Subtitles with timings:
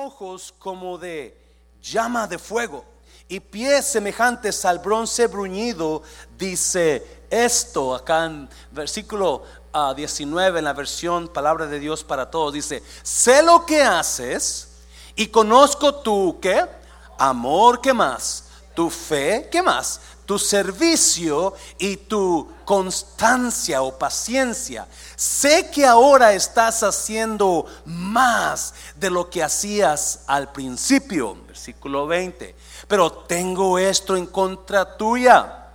[0.00, 1.36] ojos como de
[1.82, 2.84] llama de fuego
[3.28, 6.02] y pies semejantes al bronce bruñido,
[6.38, 9.42] dice esto acá en versículo
[9.94, 14.68] 19 en la versión Palabra de Dios para todos, dice, sé lo que haces
[15.16, 16.64] y conozco tu, ¿qué?
[17.18, 18.44] Amor, ¿qué más?
[18.74, 20.00] Tu fe, ¿qué más?
[20.30, 24.86] Tu servicio y tu constancia o paciencia.
[25.16, 32.54] Sé que ahora estás haciendo más de lo que hacías al principio, versículo 20.
[32.86, 35.66] Pero tengo esto en contra tuya.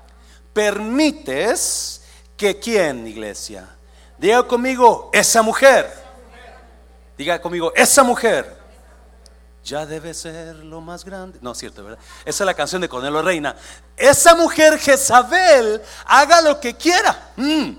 [0.54, 2.04] Permites
[2.38, 3.68] que quién, iglesia?
[4.18, 5.94] Diga conmigo, esa mujer.
[7.18, 8.65] Diga conmigo, esa mujer.
[9.66, 11.40] Ya debe ser lo más grande.
[11.42, 12.00] No, es cierto, ¿verdad?
[12.24, 13.56] Esa es la canción de Cornelio Reina.
[13.98, 17.34] Esa mujer Jezabel haga lo que quiera.
[17.36, 17.72] Mm.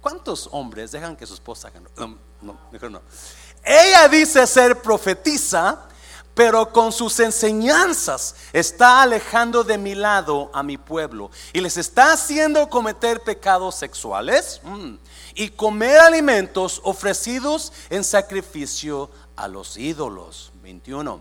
[0.00, 1.80] ¿Cuántos hombres dejan que su esposa haga?
[1.96, 3.00] No, no, mejor no.
[3.64, 5.86] Ella dice ser profetisa,
[6.34, 12.12] pero con sus enseñanzas está alejando de mi lado a mi pueblo y les está
[12.12, 14.60] haciendo cometer pecados sexuales.
[14.62, 14.96] Mm
[15.34, 20.52] y comer alimentos ofrecidos en sacrificio a los ídolos.
[20.64, 21.20] 21.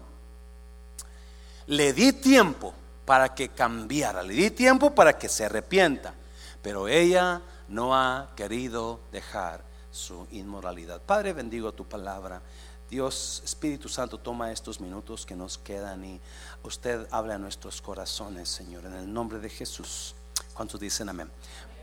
[1.67, 2.73] Le di tiempo
[3.05, 6.13] para que cambiara, le di tiempo para que se arrepienta,
[6.61, 11.01] pero ella no ha querido dejar su inmoralidad.
[11.01, 12.41] Padre, bendigo tu palabra.
[12.89, 16.21] Dios, Espíritu Santo, toma estos minutos que nos quedan y
[16.63, 20.15] usted habla a nuestros corazones, Señor, en el nombre de Jesús.
[20.53, 21.29] ¿Cuántos dicen amén?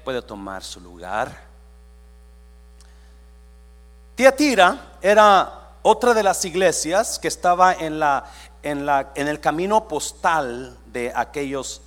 [0.05, 1.51] Puede tomar su lugar.
[4.15, 8.31] Tiatira era otra de las iglesias que estaba en, la,
[8.63, 11.83] en, la, en el camino postal de aquellos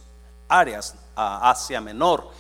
[0.48, 2.32] áreas, a Asia Menor.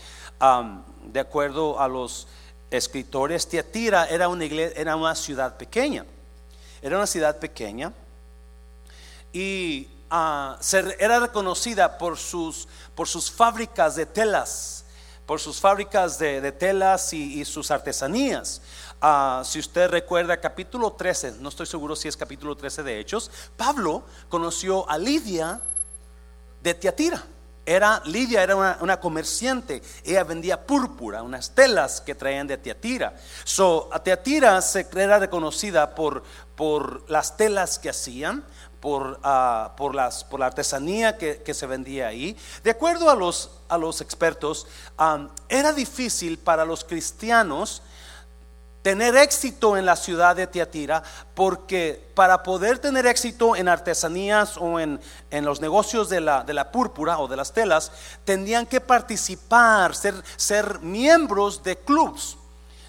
[1.06, 2.28] de acuerdo a los
[2.72, 6.06] escritores, Tiatira era una, iglesia, era una ciudad pequeña.
[6.82, 7.94] Era una ciudad pequeña
[9.32, 10.56] y uh,
[11.00, 14.83] era reconocida por sus, por sus fábricas de telas,
[15.26, 18.62] por sus fábricas de, telas y, sus artesanías.
[19.02, 23.32] Ah, si usted recuerda capítulo 13, no estoy seguro si es capítulo 13 de Hechos,
[23.58, 25.62] Pablo conoció a Lidia
[26.62, 27.24] de Tiatira.
[27.66, 33.16] Era, Lidia era una, comerciante, ella vendía púrpura, unas telas que traían de Tiatira.
[33.46, 36.24] So, a Tiatira se era reconocida por,
[36.58, 38.44] por las telas que hacían,
[38.84, 42.36] por, ah, por, las, por la artesanía que, se vendía ahí.
[42.66, 44.68] De acuerdo a los, a los expertos,
[45.48, 47.82] era difícil para los cristianos
[48.82, 51.02] tener éxito en la ciudad de Tiatira,
[51.34, 55.00] porque para poder tener éxito en artesanías o en,
[55.32, 57.90] los negocios de la, de la, púrpura o de las telas,
[58.26, 62.36] tendrían que participar, ser, ser miembros de clubs,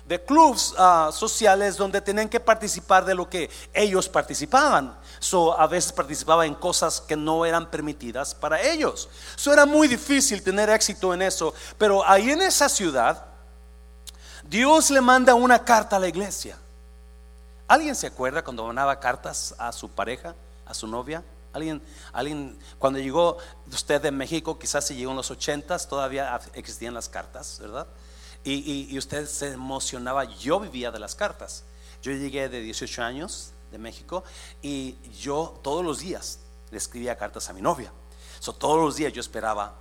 [0.06, 4.96] de clubs ah, sociales donde tenían que participar de lo que ellos participaban.
[5.18, 9.08] So, a veces participaba en cosas que no eran permitidas para ellos.
[9.36, 13.24] So, era muy difícil tener éxito en eso, pero ahí en esa ciudad,
[14.42, 16.58] Dios le manda una carta a la iglesia.
[17.66, 20.34] ¿Alguien se acuerda cuando mandaba cartas a su pareja,
[20.66, 21.22] a su novia?
[21.54, 21.80] ¿Alguien,
[22.12, 23.38] alguien cuando llegó
[23.72, 27.86] usted de México, quizás se llegó en los ochentas, todavía existían las cartas, ¿verdad?
[28.44, 30.24] Y, usted se emocionaba.
[30.24, 31.64] Yo vivía de las cartas.
[32.02, 34.22] Yo llegué de 18 años de México
[34.60, 36.40] y yo todos los días
[36.70, 37.90] le escribía cartas a mi novia.
[38.40, 39.74] So, todos los días yo esperaba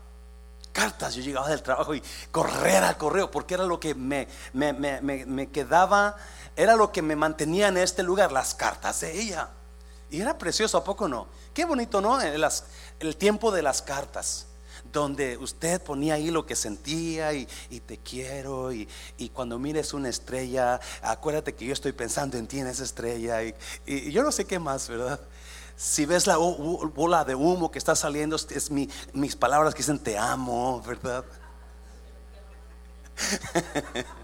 [0.71, 1.15] cartas.
[1.15, 6.15] Yo llegaba del trabajo y correr al correo, porque era lo que me, me, quedaba,
[6.55, 9.49] era lo que me mantenía en este lugar, las cartas de ella.
[10.09, 11.27] Y era precioso, ¿a poco no?
[11.53, 12.21] Qué bonito, ¿no?
[12.21, 12.45] El,
[12.99, 14.47] el tiempo de las cartas
[14.93, 17.45] donde usted ponía ahí lo que sentía y,
[17.85, 18.87] te quiero y,
[19.33, 23.53] cuando mires una estrella, acuérdate que yo estoy pensando en ti en esa estrella y,
[23.85, 25.19] y yo no sé qué más, ¿verdad?
[25.75, 30.17] Si ves la bola de humo que está saliendo, es mis palabras que dicen te
[30.17, 31.25] amo, ¿verdad?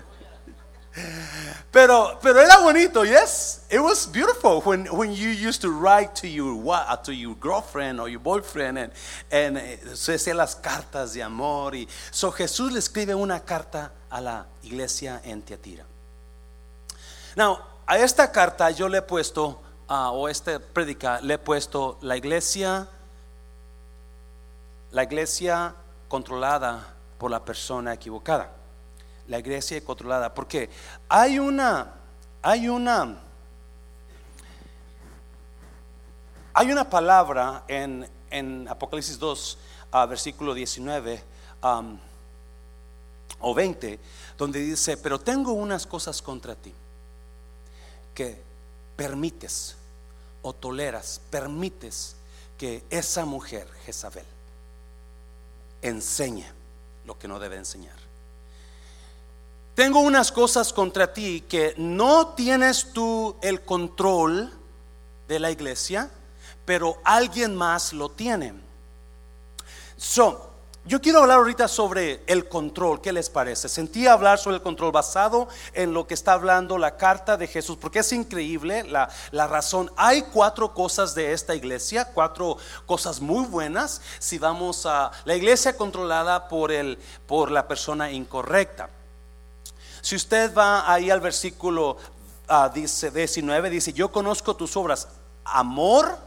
[1.72, 3.66] Pero, pero era bonito, yes.
[3.70, 8.00] It was beautiful when, when you used to write to your, uh, to your girlfriend
[8.00, 8.92] or your boyfriend and,
[9.32, 11.76] and eh, se hacían las cartas de amor.
[11.76, 15.86] Y, so Jesús le escribe una carta a la iglesia en Tiatira.
[17.36, 22.18] Now, a esta carta yo le he puesto o este predica, le he puesto la
[22.18, 22.88] iglesia,
[24.92, 25.76] la iglesia
[26.08, 28.59] controlada por la persona equivocada.
[29.30, 30.70] La iglesia controlada, porque
[31.08, 31.94] hay una,
[32.42, 33.18] hay una,
[36.54, 39.58] hay una palabra en, en Apocalipsis 2,
[40.08, 41.24] versículo 19
[43.42, 44.00] o 20,
[44.38, 46.74] donde dice, pero tengo unas cosas contra ti,
[48.14, 48.42] que
[48.96, 49.76] permites
[50.42, 52.16] o toleras, permites
[52.58, 54.26] que esa mujer, Jezabel,
[55.82, 56.46] enseñe
[57.06, 58.09] lo que no debe enseñar.
[59.80, 64.52] Tengo unas cosas contra ti que no tienes tú el control
[65.26, 66.10] de la iglesia,
[66.66, 68.54] pero alguien más lo tiene.
[69.96, 70.52] So,
[70.84, 73.70] yo quiero hablar ahorita sobre el control, ¿qué les parece?
[73.70, 77.78] Sentí hablar sobre el control basado en lo que está hablando la carta de Jesús,
[77.78, 79.90] porque es increíble la, la, razón.
[79.96, 85.78] Hay cuatro cosas de esta iglesia, cuatro cosas muy buenas si vamos a la iglesia
[85.78, 88.90] controlada por, el, por la persona incorrecta.
[90.02, 91.98] Si usted va ahí al versículo
[92.50, 95.08] uh, dice, 19, dice, yo conozco tus obras,
[95.46, 96.18] amor,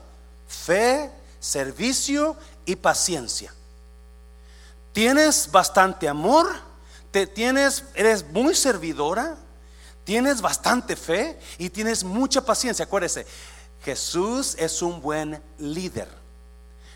[0.47, 1.11] fe,
[1.41, 3.53] servicio y paciencia.
[4.93, 6.49] Tienes bastante amor,
[7.11, 9.37] te tienes, eres muy servidora,
[10.05, 12.85] tienes bastante fe y tienes mucha paciencia.
[12.85, 13.27] Acuérdese,
[13.83, 16.09] Jesús es un buen líder.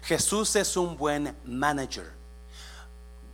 [0.03, 2.13] Jesús es un buen manager.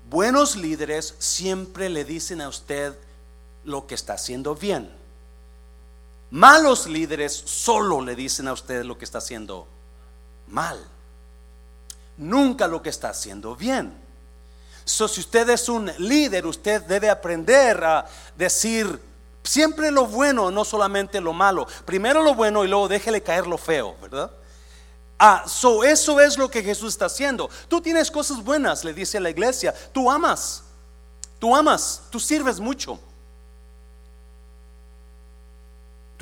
[0.09, 2.97] Buenos líderes siempre le dicen a usted
[3.65, 4.91] lo que está haciendo bien.
[6.31, 9.67] Malos líderes solo le dicen a usted lo que está haciendo
[10.49, 10.83] mal.
[12.17, 13.93] Nunca lo que está haciendo bien.
[14.85, 18.07] So, si usted es un líder, usted debe aprender a
[18.37, 18.99] decir
[19.45, 21.67] siempre lo bueno, no solamente lo malo.
[21.85, 24.31] Primero lo bueno y luego déjele caer lo feo, ¿verdad?
[25.19, 27.49] Ah, so eso es lo que Jesús está haciendo.
[27.69, 29.73] Tú tienes cosas buenas, le dice a la iglesia.
[29.93, 30.65] Tú amas,
[31.39, 32.99] tú amas, tú sirves mucho.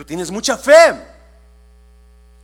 [0.01, 0.99] Tú tienes mucha fe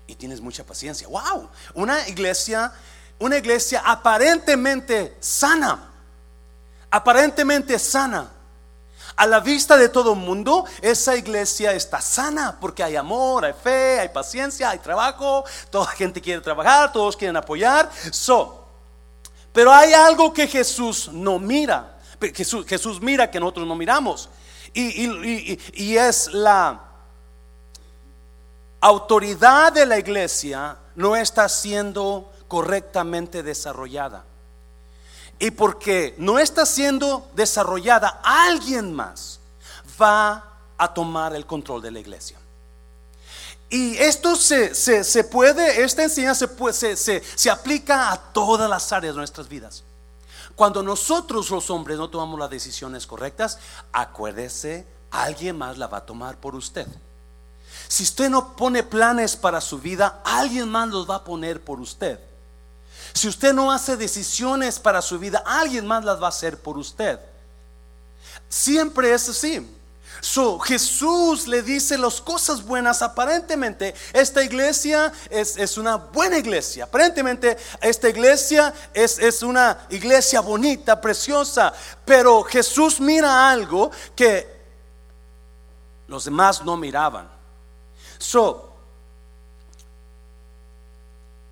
[0.06, 1.08] y tienes mucha paciencia.
[1.08, 2.70] Wow, una iglesia,
[3.18, 5.88] una iglesia aparentemente sana
[6.90, 8.30] aparentemente sana.
[9.16, 13.54] A la vista de todo el mundo, esa iglesia está sana porque hay amor, hay
[13.54, 17.90] fe, hay paciencia, hay trabajo, toda gente quiere trabajar, todos quieren apoyar.
[18.10, 18.66] So,
[19.54, 21.96] pero hay algo que Jesús no mira,
[22.34, 24.28] Jesús, mira que nosotros no miramos,
[24.74, 26.85] y es la
[28.86, 34.24] autoridad de la iglesia no está siendo correctamente desarrollada
[35.40, 39.40] y porque no está siendo desarrollada, alguien más
[40.00, 40.44] va
[40.78, 42.38] a tomar el control de la iglesia.
[43.68, 49.14] Y esto se, se, puede, esta enseñanza se, se, se aplica a todas las áreas
[49.14, 49.82] de nuestras vidas.
[50.54, 53.58] Cuando nosotros los hombres no tomamos las decisiones correctas,
[53.92, 56.86] acuérdese, alguien más la va a tomar por usted.
[57.88, 61.80] Si usted no pone planes para su vida, alguien más los va a poner por
[61.80, 62.18] usted.
[63.12, 66.76] Si usted no hace decisiones para su vida, alguien más las va a hacer por
[66.76, 67.18] usted.
[68.48, 69.66] Siempre es así.
[70.20, 73.02] So, Jesús le dice las cosas buenas.
[73.02, 76.84] Aparentemente, esta iglesia es, una buena iglesia.
[76.84, 81.72] Aparentemente, esta iglesia es, es, una iglesia bonita, preciosa.
[82.04, 84.46] Pero Jesús mira algo que
[86.08, 87.35] los demás no miraban.
[88.18, 88.72] So,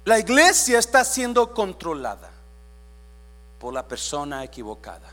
[0.04, 2.30] la iglesia está siendo controlada
[3.58, 5.10] por la persona equivocada.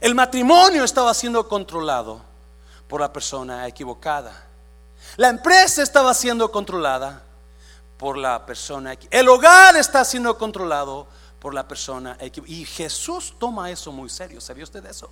[0.00, 2.22] El matrimonio estaba siendo controlado
[2.88, 4.32] por la persona equivocada.
[5.16, 7.22] La empresa estaba siendo controlada
[7.98, 8.96] por la persona.
[9.10, 11.06] El hogar está siendo controlado
[11.38, 12.16] por la persona.
[12.46, 14.40] Y Jesús toma eso muy serio.
[14.40, 15.10] ¿Sabía usted eso?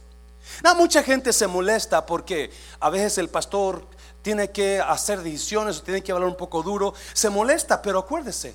[0.63, 3.87] No, mucha gente se molesta porque a veces el pastor
[4.23, 8.55] tiene que hacer decisiones o tiene que hablar un poco duro, se molesta, pero acuérdese,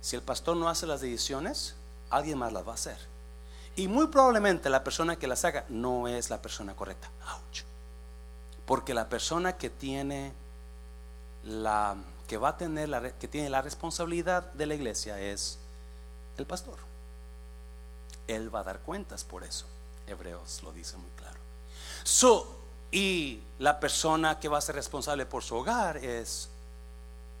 [0.00, 1.74] si el pastor no hace las decisiones,
[2.10, 2.98] alguien más las va a hacer.
[3.76, 7.10] Y muy probablemente la persona que las haga no es la persona correcta.
[8.66, 10.32] Porque la persona que tiene
[11.44, 11.96] la
[12.28, 15.58] que va a tener la que tiene la responsabilidad de la iglesia es
[16.38, 16.76] el pastor.
[18.26, 19.66] Él va a dar cuentas por eso.
[20.06, 21.38] Hebreos lo dice muy claro.
[22.02, 26.48] So, y la persona que va a ser responsable por su hogar es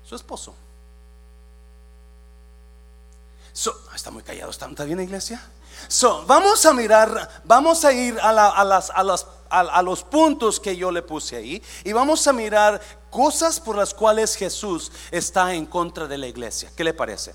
[0.04, 0.54] su esposo.
[3.94, 5.40] está muy callado, ¿está, bien iglesia?
[5.86, 8.32] So, vamos a mirar, vamos a ir a,
[8.64, 13.76] las, a, los puntos que yo le puse ahí y vamos a mirar cosas por
[13.76, 16.72] las cuales Jesús está en contra de la iglesia.
[16.76, 17.34] ¿Qué le parece?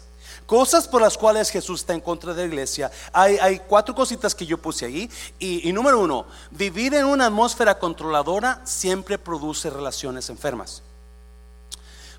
[0.50, 2.90] Cosas por las cuales Jesús está en contra de la iglesia.
[3.14, 5.08] Hay, cuatro cositas que yo puse ahí.
[5.38, 10.82] Y, y número uno, vivir en una atmósfera controladora siempre produce relaciones enfermas.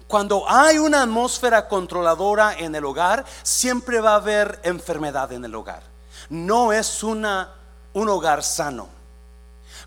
[0.07, 5.55] Cuando hay una atmósfera controladora en el hogar, siempre va a haber enfermedad en el
[5.57, 5.83] hogar.
[6.29, 7.53] No es una,
[7.95, 8.87] un hogar sano.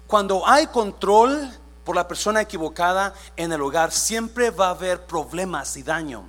[0.05, 1.49] Cuando hay control
[1.85, 6.25] por la persona equivocada en el hogar, siempre va a haber problemas y daño.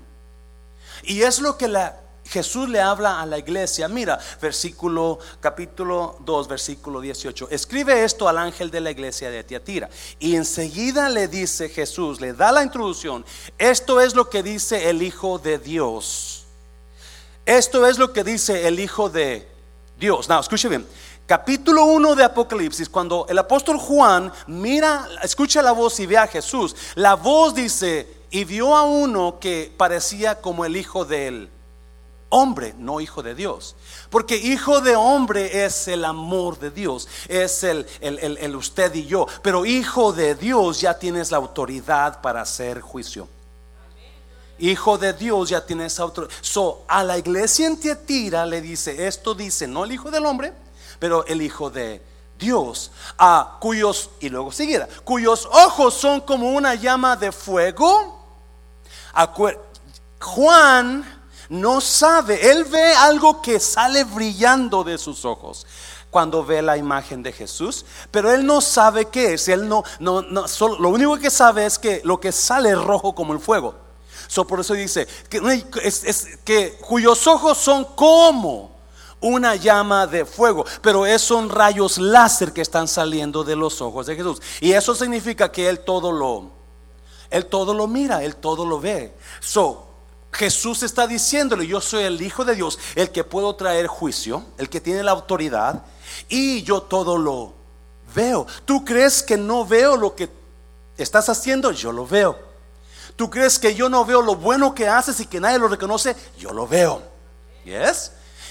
[1.02, 3.88] Y es lo que la, Jesús le habla a la iglesia.
[3.88, 7.48] Mira, versículo capítulo 2, versículo 18.
[7.50, 9.88] Escribe esto al ángel de la iglesia de Tiatira.
[10.18, 13.24] Y enseguida le dice Jesús, le da la introducción.
[13.58, 16.46] Esto es lo que dice el Hijo de Dios.
[17.46, 19.46] Esto es lo que dice el Hijo de
[19.98, 20.28] Dios.
[20.28, 20.86] Now, escuche bien.
[21.26, 26.26] Capítulo 1 de Apocalipsis, cuando el apóstol Juan mira, escucha la voz y ve a
[26.26, 31.48] Jesús, la voz dice, y vio a uno que parecía como el hijo del
[32.34, 33.76] hombre, no hijo de Dios.
[34.10, 39.26] Porque hijo de hombre es el amor de Dios, es el, el, usted y yo.
[39.42, 43.28] Pero hijo de Dios ya tienes la autoridad para hacer juicio.
[44.58, 46.34] Hijo de Dios ya tienes autoridad.
[46.40, 50.52] So, a la iglesia en Tiatira le dice, esto dice, no el hijo del hombre,
[50.98, 52.02] pero el Hijo de
[52.38, 58.24] Dios, a cuyos, y luego siguiera, cuyos ojos son como una llama de fuego.
[60.20, 65.66] Juan no sabe, él ve algo que sale brillando de sus ojos
[66.10, 70.22] cuando ve la imagen de Jesús, pero él no sabe qué es, él no, no,
[70.22, 73.40] no solo, lo único que sabe es que lo que sale es rojo como el
[73.40, 73.74] fuego.
[74.28, 78.74] So, por eso dice que, cuyos ojos son como
[79.20, 84.06] una llama de fuego, pero es son rayos láser que están saliendo de los ojos
[84.06, 84.40] de Jesús.
[84.60, 86.50] Y eso significa que él todo lo
[87.30, 89.12] él todo lo mira, él todo lo ve.
[89.40, 89.93] So,
[90.34, 94.68] Jesús está diciéndole, yo soy el hijo de Dios, el que puedo traer juicio, el
[94.68, 95.84] que tiene la autoridad
[96.28, 97.54] y yo todo lo
[98.14, 98.46] veo.
[98.64, 100.28] ¿Tú crees que no veo lo que
[100.98, 101.70] estás haciendo?
[101.70, 102.36] Yo lo veo.
[103.14, 106.16] ¿Tú crees que yo no veo lo bueno que haces y que nadie lo reconoce?
[106.36, 107.00] Yo lo veo.
[107.64, 108.10] ¿Yes?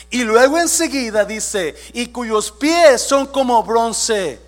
[0.09, 4.39] Y luego enseguida dice, y cuyos pies son como bronce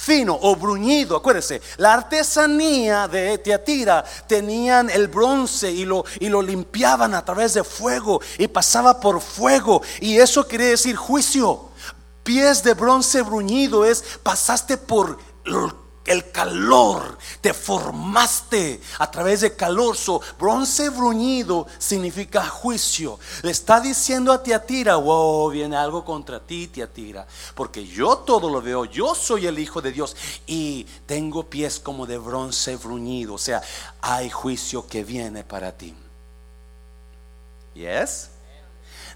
[0.00, 1.16] fino o bruñido.
[1.16, 7.54] Acuérdense, la artesanía de Teatira tenían el bronce y lo, y lo limpiaban a través
[7.54, 9.82] de fuego y pasaba por fuego.
[10.00, 11.68] Y eso quiere decir juicio.
[12.22, 15.18] Pies de bronce bruñido es pasaste por
[16.06, 19.96] el calor, te formaste a través de calor.
[19.96, 23.18] So, bronce bruñido significa juicio.
[23.42, 28.60] Le está diciendo a Tiatira, wow, viene algo contra ti, Tiatira, porque yo todo lo
[28.62, 30.16] veo, yo soy el Hijo de Dios
[30.46, 33.34] y tengo pies como de bronce bruñido.
[33.34, 33.62] O sea,
[34.00, 35.94] hay juicio que viene para ti.
[37.74, 38.30] Yes?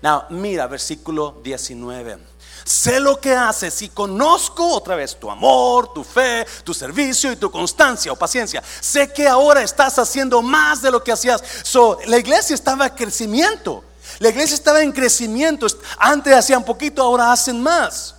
[0.03, 2.34] Now, mira, versículo 19.
[2.65, 7.37] Sé lo que haces y conozco otra vez tu amor, tu fe, tu servicio y
[7.37, 8.63] tu constancia o paciencia.
[8.81, 11.43] Sé que ahora estás haciendo más de lo que hacías.
[11.63, 13.85] So, la iglesia estaba en crecimiento.
[14.19, 15.67] La iglesia estaba en crecimiento.
[15.99, 18.15] Antes hacían poquito, ahora hacen más.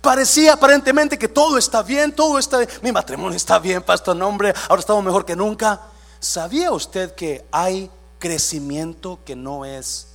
[0.00, 2.70] Parecía aparentemente que todo está bien, todo está bien.
[2.82, 5.80] Mi matrimonio está bien, pastor, nombre, ahora estamos mejor que nunca.
[6.18, 10.08] ¿Sabía usted que hay crecimiento que no es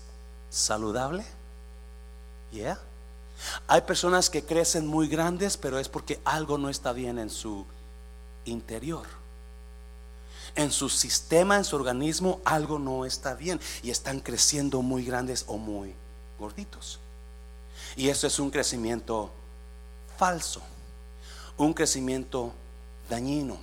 [0.49, 1.25] saludable?
[2.51, 2.77] Yeah.
[3.67, 7.65] Hay personas que crecen muy grandes, pero es porque algo no está bien en su
[8.45, 9.05] interior.
[10.55, 15.45] En su sistema, en su organismo, algo no está bien y están creciendo muy grandes
[15.47, 15.93] o muy
[16.37, 16.99] gorditos.
[17.95, 19.31] Y eso es un crecimiento
[20.17, 20.61] falso,
[21.57, 22.53] un crecimiento
[23.09, 23.57] dañino.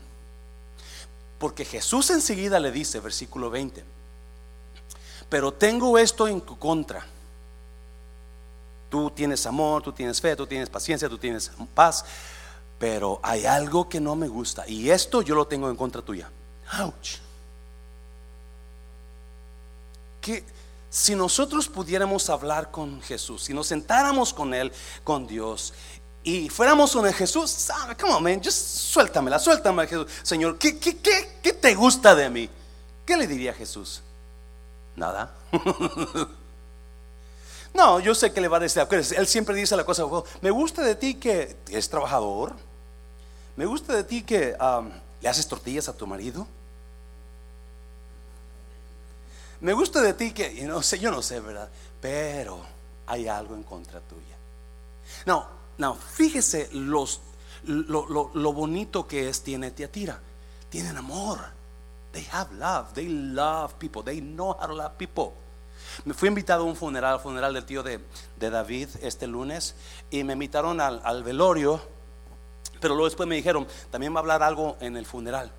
[1.38, 3.84] Porque Jesús enseguida le dice, versículo 20,
[5.28, 7.04] pero tengo esto en contra
[8.88, 12.04] Tú tienes amor, tú tienes fe, tú tienes paciencia, tú tienes paz,
[12.78, 16.30] pero hay algo que no me gusta y esto yo lo tengo en contra tuya.
[16.80, 17.16] Ouch.
[20.20, 20.44] Que
[20.90, 24.72] si nosotros pudiéramos hablar con Jesús, si nos sentáramos con Él,
[25.04, 25.74] con Dios,
[26.22, 27.68] y fuéramos con Jesús,
[27.98, 30.10] come on, man, just suéltamela, suéltame, Jesús.
[30.22, 32.50] Señor, ¿qué, qué, qué, qué te gusta de mí?
[33.06, 34.02] ¿Qué le diría Jesús?
[34.96, 35.34] Nada.
[37.78, 40.02] No, yo sé que le va a decir, él siempre dice la cosa,
[40.40, 42.56] me gusta de ti que eres trabajador,
[43.54, 44.56] me gusta de ti que
[45.20, 46.44] le haces tortillas a tu marido,
[49.60, 51.68] me gusta de ti que, no sé, yo no sé, ¿verdad?
[52.00, 52.58] Pero
[53.06, 54.36] hay algo en contra tuya.
[55.24, 55.46] No,
[55.78, 57.20] no, fíjese los,
[57.62, 60.20] lo, lo bonito que es, tiene Tiatira.
[60.68, 61.38] Tienen amor.
[62.10, 62.92] They have love.
[62.94, 64.02] They love people.
[64.02, 65.32] They know how to love people.
[66.04, 68.00] Me fui invitado a un funeral, al funeral del tío de,
[68.38, 69.74] David este lunes,
[70.10, 71.80] y me invitaron al, velorio,
[72.80, 75.50] pero luego después me dijeron, también va a hablar algo en el funeral.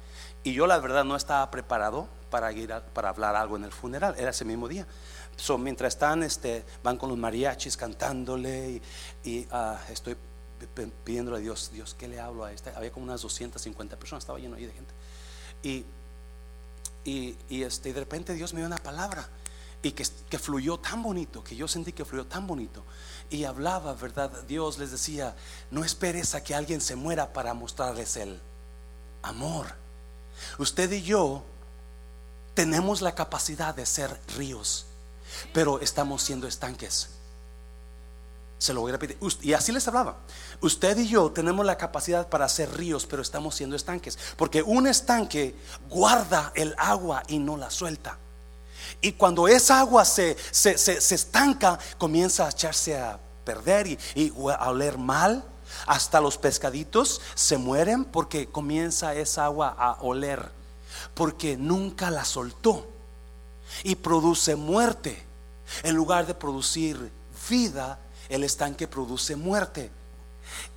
[0.44, 4.16] Y yo la verdad no estaba preparado para ir para hablar algo en el funeral,
[4.18, 4.88] era ese mismo día.
[5.36, 8.82] So, mientras están, este, van con los mariachis cantándole
[9.24, 10.16] y, ah, estoy
[11.04, 12.76] pidiéndole a Dios, Dios, ¿qué le hablo a esta?
[12.76, 14.94] Había como unas 250 personas, estaba lleno ahí de gente.
[15.64, 15.86] Y,
[17.06, 19.28] y, y este, de repente Dios me dio una palabra
[19.82, 22.84] y que, que, fluyó tan bonito, que yo sentí que fluyó tan bonito.
[23.30, 24.32] Y hablaba, ¿verdad?
[24.48, 25.36] Dios les decía,
[25.72, 28.40] no esperes a que alguien se muera para mostrarles el
[29.22, 29.68] amor.
[30.58, 31.44] Usted y yo
[32.54, 34.86] tenemos la capacidad de ser ríos,
[35.54, 37.10] pero estamos siendo estanques.
[38.58, 39.18] Se lo voy a repetir.
[39.42, 40.18] Y así les hablaba.
[40.60, 44.20] Usted y yo tenemos la capacidad para hacer ríos, pero estamos siendo estanques.
[44.36, 45.56] Porque un estanque
[45.90, 48.18] guarda el agua y no la suelta.
[49.02, 50.74] Y cuando esa agua se, se,
[51.16, 55.44] estanca, comienza a echarse a perder y, y a oler mal.
[55.86, 60.52] Hasta los pescaditos se mueren porque comienza esa agua a oler.
[61.14, 62.88] Porque nunca la soltó.
[63.84, 65.26] Y produce muerte.
[65.84, 67.12] En lugar de producir
[67.50, 69.92] vida, el estanque produce muerte.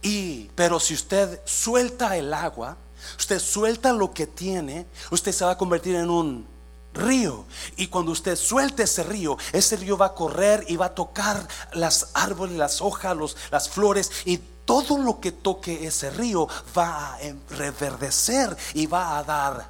[0.02, 2.76] Y, pero si usted suelta el agua,
[3.18, 6.46] usted suelta lo que tiene, usted se va a convertir en un
[6.94, 7.44] río.
[7.76, 11.46] Y cuando usted suelte ese río, ese río va a correr y va a tocar
[11.72, 13.16] las árboles, las hojas,
[13.50, 17.18] las flores y todo lo que toque ese río va a
[17.50, 19.68] reverdecer y va a dar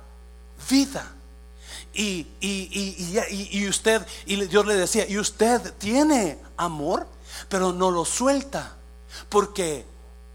[0.71, 1.13] vida.
[1.95, 7.07] Y, y, usted, y Dios le decía, y usted tiene amor,
[7.49, 8.77] pero no lo suelta
[9.29, 9.85] porque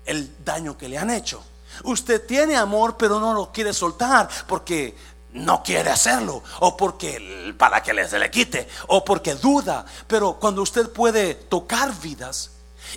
[0.06, 1.44] el daño que le han hecho.
[1.84, 4.96] Usted tiene amor, pero no lo quiere soltar porque
[5.38, 9.86] no quiere hacerlo, o porque para que se le quite, o porque duda.
[10.08, 12.52] Pero cuando usted puede tocar vidas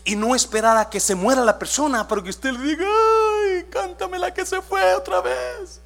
[0.04, 3.66] y no esperar a que se muera la persona, para que usted le diga, ay,
[3.70, 5.80] cántame la que se fue otra vez.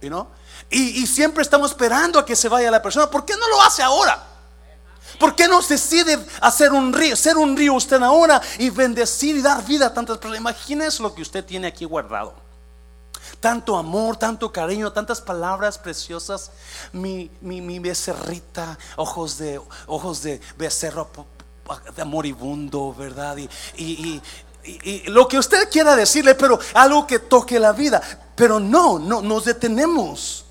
[0.00, 0.28] ¿Y no?
[0.70, 3.10] Y, siempre estamos esperando a que se vaya la persona.
[3.10, 4.22] ¿Por qué no lo hace ahora?
[5.18, 9.42] ¿Por qué no decide hacer un río, ser un río usted ahora y bendecir y
[9.42, 10.40] dar vida a tantas personas?
[10.40, 12.47] Imagínese lo que usted tiene aquí guardado.
[13.40, 16.50] Tanto amor, tanto cariño, tantas palabras preciosas.
[16.92, 21.08] Mi, mi, becerrita, ojos de, ojos de becerro
[21.94, 23.36] de moribundo, ¿verdad?
[23.36, 24.22] Y, y,
[24.64, 28.02] y, lo que usted quiera decirle, pero algo que toque la vida.
[28.34, 30.44] Pero no, no, nos detenemos.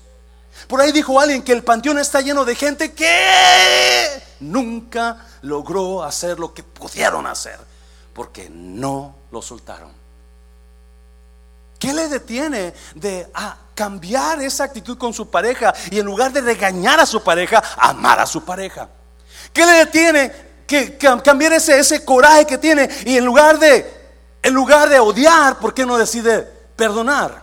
[0.66, 6.38] Por ahí dijo alguien que el panteón está lleno de gente que nunca logró hacer
[6.38, 7.58] lo que pudieron hacer
[8.18, 9.92] porque no lo soltaron.
[11.78, 13.30] ¿Qué le detiene de
[13.74, 18.18] cambiar esa actitud con su pareja y en lugar de regañar a su pareja, amar
[18.20, 18.88] a su pareja?
[19.52, 20.32] ¿Qué le detiene
[20.66, 23.98] que, cambiar ese, coraje que tiene y en lugar de
[24.42, 26.42] en lugar de odiar, ¿por qué no decide
[26.76, 27.42] perdonar?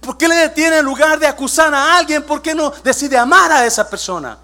[0.00, 2.24] ¿Por qué le detiene en lugar de acusar a alguien?
[2.24, 4.38] ¿Por qué no decide amar a esa persona?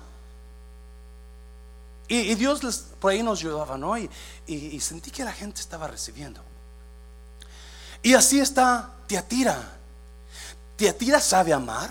[2.06, 3.96] Y, Dios les, por ahí nos ayudaba, ¿no?
[3.98, 6.42] Y, sentí que la gente estaba recibiendo.
[8.02, 9.56] Y así está Tiatira.
[10.76, 11.90] Tiatira sabe amar.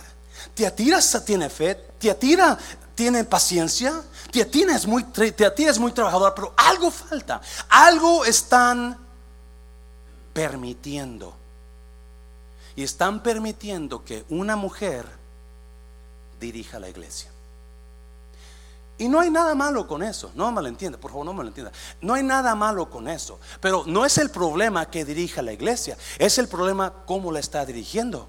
[0.54, 1.76] Tiatira tiene fe.
[1.98, 2.58] Tiatira
[2.96, 4.02] tiene paciencia.
[4.32, 7.42] Tiatira es muy, Tiatira es muy trabajadora, pero algo falta.
[7.70, 8.98] Algo están
[10.34, 11.36] permitiendo.
[12.76, 15.06] Y están permitiendo que una mujer
[16.40, 17.32] dirija la iglesia.
[18.98, 21.44] Y no hay nada malo con eso, no me lo entienda, por favor, no me
[21.44, 21.72] lo entienda.
[22.02, 25.98] No hay nada malo con eso, pero no es el problema que dirija la iglesia,
[26.18, 28.28] es el problema cómo la está dirigiendo.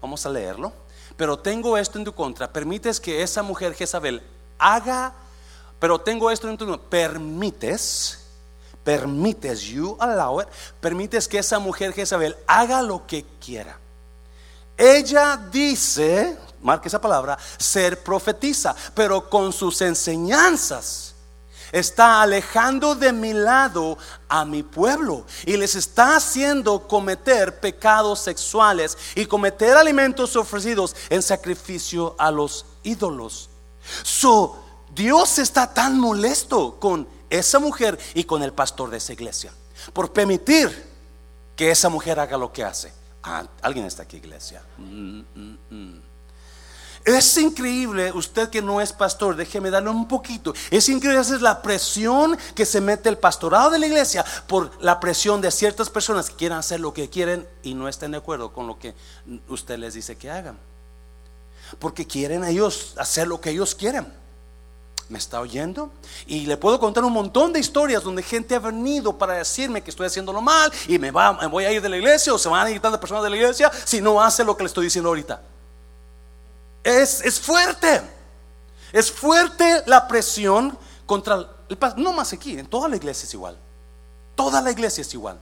[0.00, 0.72] Vamos a leerlo.
[1.16, 4.22] Pero tengo esto en tu contra, permites que esa mujer Jezabel
[4.58, 5.12] haga,
[5.78, 8.20] pero tengo esto en tu contra, permites,
[8.82, 10.48] permites, you allow it,
[10.80, 13.78] permites que esa mujer Jezabel haga lo que quiera.
[14.76, 21.14] Ella dice, marque esa palabra, ser profetiza, pero con sus enseñanzas
[21.70, 23.98] está alejando de mi lado
[24.28, 31.22] a mi pueblo y les está haciendo cometer pecados sexuales y cometer alimentos ofrecidos en
[31.22, 33.50] sacrificio a los ídolos.
[34.02, 34.58] So,
[34.94, 39.52] Dios está tan molesto con esa mujer y con el pastor de esa iglesia
[39.92, 40.94] por permitir
[41.56, 42.92] que esa mujer haga lo que hace.
[43.22, 44.62] Ah, alguien está aquí, iglesia.
[44.78, 46.13] Mm, mm, mm.
[47.04, 50.54] Es increíble, usted que no es pastor, déjeme darle un poquito.
[50.70, 54.70] Es increíble, esa es la presión que se mete el pastorado de la iglesia por
[54.82, 58.16] la presión de ciertas personas que quieren hacer lo que quieren y no estén de
[58.16, 58.94] acuerdo con lo que
[59.48, 60.56] usted les dice que hagan.
[61.78, 64.10] Porque quieren ellos hacer lo que ellos quieren.
[65.10, 65.90] ¿Me está oyendo?
[66.26, 69.90] Y le puedo contar un montón de historias donde gente ha venido para decirme que
[69.90, 72.48] estoy haciéndolo mal y me, va, me voy a ir de la iglesia o se
[72.48, 74.86] van a ir tantas personas de la iglesia si no hace lo que le estoy
[74.86, 75.42] diciendo ahorita.
[76.84, 78.02] Es, fuerte.
[78.92, 81.48] Es fuerte la presión contra el
[81.96, 83.58] No más aquí, en toda la iglesia es igual.
[84.36, 85.40] Toda la iglesia es igual.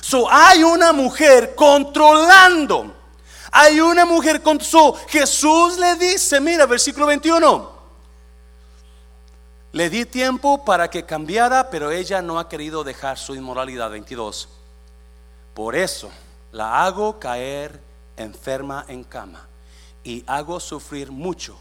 [0.00, 2.94] So, hay una mujer controlando.
[3.52, 7.74] Hay una mujer con so, Jesús le dice, mira, versículo 21.
[9.72, 13.90] Le di tiempo para que cambiara, pero ella no ha querido dejar su inmoralidad.
[13.90, 14.48] 22.
[15.52, 16.10] Por eso
[16.52, 17.80] la hago caer
[18.16, 19.48] enferma en cama
[20.04, 21.56] y hago sufrir mucho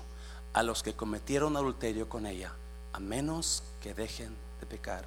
[0.53, 2.53] a los que cometieron adulterio con ella,
[2.91, 5.05] a menos que dejen de pecar.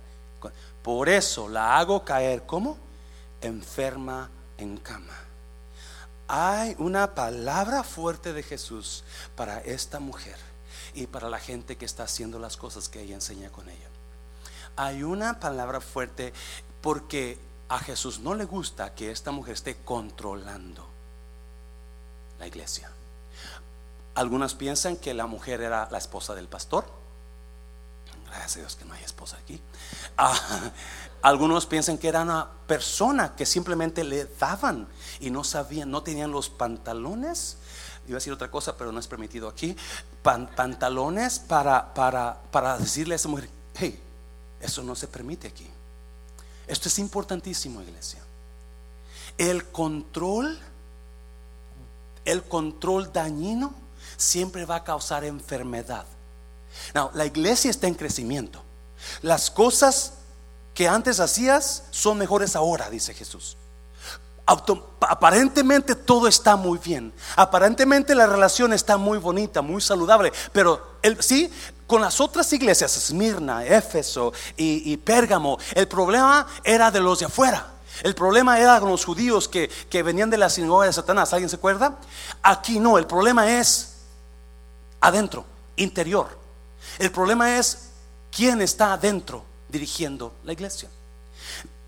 [0.82, 2.78] Por eso la hago caer como
[3.40, 5.14] enferma en cama.
[6.28, 9.04] Hay una palabra fuerte de Jesús
[9.36, 10.36] para esta mujer
[10.94, 13.88] y para la gente que está haciendo las cosas que ella enseña con ella.
[14.76, 16.32] Hay una palabra fuerte
[16.80, 20.86] porque a Jesús no le gusta que esta mujer esté controlando
[22.38, 22.90] la iglesia.
[24.16, 26.86] Algunas piensan que la mujer era la esposa del pastor.
[28.24, 29.60] Gracias a Dios que no hay esposa aquí.
[30.16, 30.72] Ah,
[31.22, 34.88] algunos piensan que era una persona que simplemente le daban
[35.20, 37.58] y no sabían, no tenían los pantalones.
[38.08, 39.76] Iba a decir otra cosa, pero no es permitido aquí.
[40.22, 44.00] pantalones para, para, para decirle a esa mujer, hey,
[44.60, 45.68] eso no se permite aquí.
[46.66, 48.22] Esto es importantísimo, iglesia.
[49.36, 50.58] El control,
[52.24, 53.84] el control dañino
[54.16, 56.06] siempre va a causar enfermedad.
[56.94, 58.62] Now, la iglesia está en crecimiento.
[59.22, 60.12] Las cosas
[60.74, 63.56] que antes hacías son mejores ahora, dice Jesús.
[65.00, 67.12] aparentemente todo está muy bien.
[67.34, 70.32] Aparentemente la relación está muy bonita, muy saludable.
[70.52, 71.50] Pero el, sí,
[71.86, 77.26] con las otras iglesias, Esmirna, Éfeso y, y Pérgamo, el problema era de los de
[77.26, 77.72] afuera.
[78.02, 81.32] El problema era con los judíos que, que venían de la sinagoga de Satanás.
[81.32, 81.96] ¿Alguien se acuerda?
[82.42, 83.95] Aquí no, el problema es
[85.06, 85.44] adentro,
[85.76, 86.38] interior.
[86.98, 87.90] El problema es
[88.30, 90.88] quién está adentro dirigiendo la iglesia.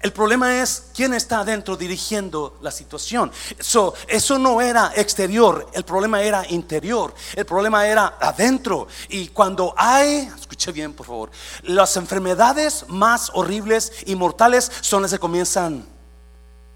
[0.01, 3.33] El problema es quién está adentro dirigiendo la situación.
[3.59, 8.87] eso no era exterior, el problema era interior, el problema era adentro.
[9.09, 11.31] Y cuando hay, escuche bien por favor,
[11.65, 15.85] las enfermedades más horribles y mortales son las que comienzan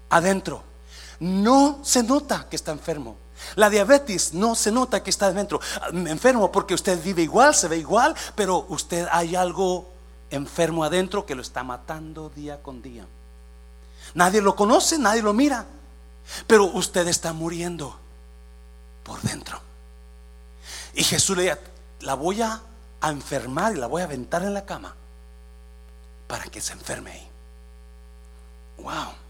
[0.09, 0.61] adentro.
[1.19, 3.22] No se nota que está enfermo.
[3.55, 5.59] La diabetes no se nota que está dentro.
[5.91, 9.89] Enfermo porque usted vive igual, se ve igual, pero usted hay algo
[10.29, 13.05] enfermo adentro que lo está matando día con día.
[14.13, 15.65] Nadie lo conoce, nadie lo mira,
[16.47, 17.97] pero usted está muriendo
[19.03, 19.59] por dentro.
[20.93, 21.59] Y Jesús le dice,
[22.01, 22.61] la voy a,
[23.01, 24.95] enfermar y la voy a aventar en la cama
[26.25, 27.29] para que se enferme ahí.
[28.77, 29.22] Wow.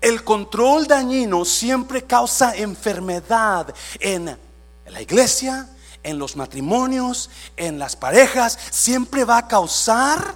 [0.00, 4.38] El control dañino siempre causa enfermedad en
[4.86, 5.68] la iglesia,
[6.02, 10.34] en los matrimonios, en las parejas, siempre va a causar.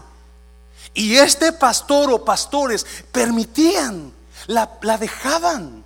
[0.95, 4.13] Y este pastor o pastores permitían,
[4.47, 4.67] la,
[4.99, 5.85] dejaban.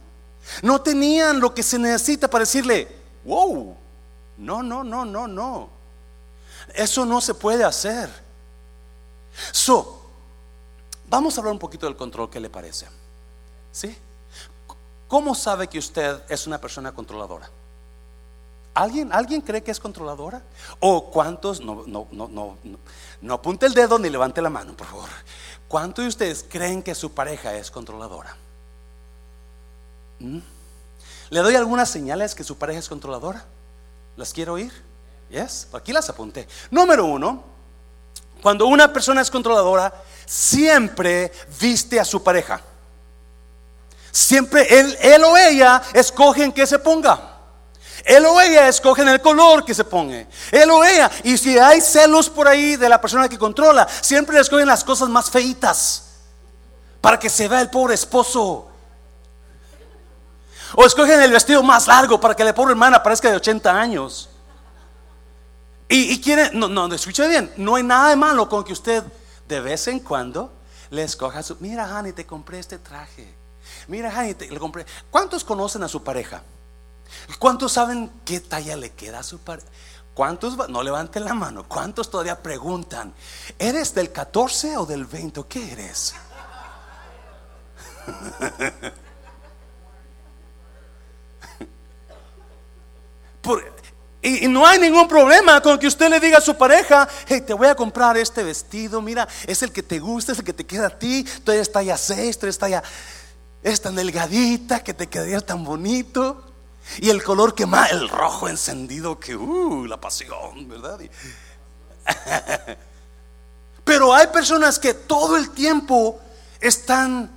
[0.62, 2.88] No tenían lo que se necesita para decirle,
[3.24, 3.76] wow,
[4.38, 5.68] no, no, no, no, no.
[6.74, 8.08] Eso no se puede hacer.
[9.52, 10.00] So,
[11.08, 12.86] vamos a hablar un poquito del control, ¿qué le parece?
[13.76, 13.94] ¿Sí?
[15.06, 17.50] ¿Cómo sabe que usted es una persona controladora?
[18.72, 20.40] ¿Alguien, ¿Alguien cree que es controladora?
[20.80, 21.60] ¿O cuántos?
[21.60, 22.56] No, no, no, no,
[23.20, 25.10] no apunte el dedo ni levante la mano, por favor.
[25.68, 28.34] ¿Cuántos de ustedes creen que su pareja es controladora?
[30.20, 30.38] ¿Mm?
[31.28, 33.44] ¿Le doy algunas señales que su pareja es controladora?
[34.16, 34.72] ¿Las quiero oír?
[35.28, 36.48] Yes, aquí las apunté.
[36.70, 37.44] Número uno,
[38.40, 39.92] cuando una persona es controladora,
[40.24, 42.62] siempre viste a su pareja.
[44.16, 47.20] Siempre él, o ella escogen que se ponga.
[48.02, 50.26] Él o ella escogen el color que se ponga.
[50.50, 51.10] Él o ella.
[51.22, 55.10] Y si hay celos por ahí de la persona que controla, siempre escogen las cosas
[55.10, 56.14] más feitas.
[57.02, 58.70] Para que se vea el pobre esposo.
[60.76, 64.30] O escogen el vestido más largo para que la pobre hermana parezca de 80 años.
[65.90, 69.04] Y, y quieren, no, no, escuche bien, no hay nada de malo con que usted
[69.46, 70.54] de vez en cuando
[70.88, 73.35] le escoja su, mira, Hani, te compré este traje.
[73.88, 74.84] Mira, Hani, le compré.
[75.10, 76.42] ¿Cuántos conocen a su pareja?
[77.38, 79.68] ¿Cuántos saben qué talla le queda a su pareja?
[80.14, 80.56] ¿Cuántos?
[80.68, 81.64] No levanten la mano.
[81.68, 83.12] ¿Cuántos todavía preguntan?
[83.58, 85.44] ¿Eres del 14 o del 20?
[85.48, 86.14] ¿Qué eres?
[94.22, 97.52] y, no hay ningún problema con que usted le diga a su pareja, hey, te
[97.52, 100.64] voy a comprar este vestido, mira, es el que te gusta, es el que te
[100.64, 102.82] queda a ti, tú eres talla 6, tú eres talla
[103.66, 106.40] es tan delgadita que te quedaría tan bonito.
[106.98, 111.00] Y el color que más, el rojo encendido que, uh, la pasión, ¿verdad?
[113.84, 116.20] Pero hay personas que todo el tiempo
[116.60, 117.28] están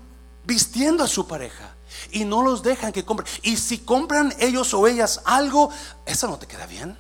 [0.44, 1.74] vistiendo a su pareja
[2.12, 3.28] y no los dejan que compren.
[3.42, 5.72] Y si compran ellos o ellas algo,
[6.06, 6.96] eso no te queda bien.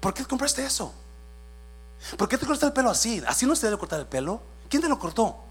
[0.00, 0.92] ¿Por qué compraste eso?
[2.18, 3.22] ¿Por qué te cortaste el pelo así?
[3.28, 4.42] ¿Así no se debe cortar el pelo?
[4.68, 5.45] ¿Quién te lo cortó?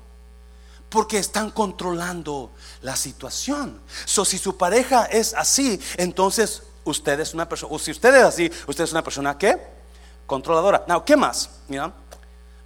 [0.95, 3.81] Porque están controlando la situación.
[4.05, 8.23] So, si su pareja es así, entonces usted es una persona, o si usted es
[8.23, 9.59] así, usted es una persona que
[10.25, 10.85] controladora.
[10.87, 11.49] Now, ¿qué más?
[11.67, 11.91] Mira,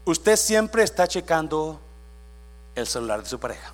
[0.06, 1.80] usted siempre está checando
[2.76, 3.74] el celular de su pareja.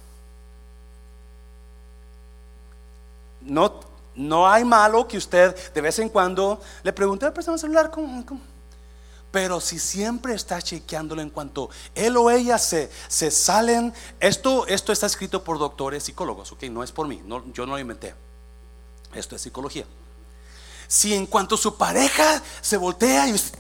[3.42, 3.82] No,
[4.16, 7.92] no hay malo que usted de vez en cuando le pregunte a la persona celular
[7.92, 8.24] cómo,
[9.36, 14.94] Pero si siempre está chequeándolo en cuanto él o ella se, se salen, esto, esto
[14.94, 17.22] está escrito por doctores psicólogos, ok, no es por mí,
[17.52, 18.16] yo no lo inventé.
[19.14, 19.86] Esto es psicología.
[20.88, 23.52] Si en cuanto su pareja se voltea y dice,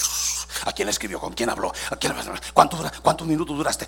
[0.63, 1.19] ¿a quién escribió?
[1.19, 1.73] ¿Con quién habló?
[1.89, 2.13] ¿A quién,
[2.53, 3.85] ¿Cuánto ¿Cuántos minutos duraste?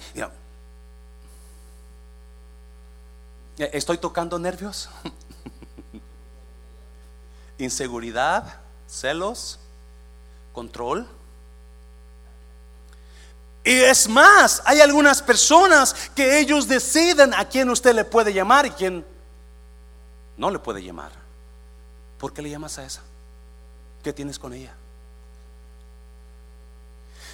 [3.57, 4.89] ¿Estoy tocando nervios?
[7.57, 9.61] inseguridad, celos,
[10.51, 11.07] control.
[13.67, 18.65] Y es más, hay algunas personas que ellos deciden a quién usted le puede llamar
[18.65, 19.05] y quién
[20.37, 21.11] no le puede llamar.
[22.17, 23.01] ¿Por qué le llamas a esa?
[24.01, 24.73] ¿Qué tienes con ella?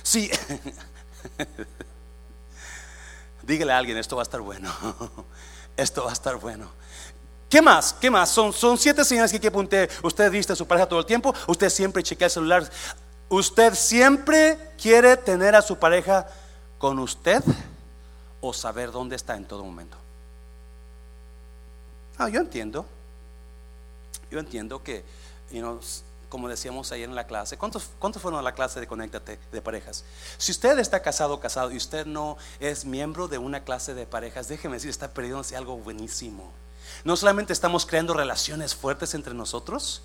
[0.01, 0.31] Sí.
[3.43, 4.73] Dígale a alguien, esto va a estar bueno.
[5.77, 6.71] Esto va a estar bueno.
[7.47, 7.93] ¿Qué más?
[7.93, 8.29] ¿Qué más?
[8.29, 9.87] Son, son siete señales que apunté.
[10.01, 11.35] Usted viste a su pareja todo el tiempo.
[11.45, 12.71] Usted siempre chequea el celular.
[13.29, 16.27] Usted siempre quiere tener a su pareja
[16.77, 17.43] con usted
[18.41, 19.97] o saber dónde está en todo momento.
[22.17, 22.85] Ah, yo entiendo.
[24.29, 25.03] Yo entiendo que,
[26.29, 29.61] como decíamos ayer en la clase, ¿cuántos, ¿cuántos fueron a la clase de Conéctate de
[29.61, 30.03] parejas?
[30.37, 34.05] Si usted está casado o casado y usted no es miembro de una clase de
[34.05, 36.51] parejas, déjeme decir, está perdiéndose algo buenísimo.
[37.03, 40.01] No solamente estamos creando relaciones fuertes entre nosotros,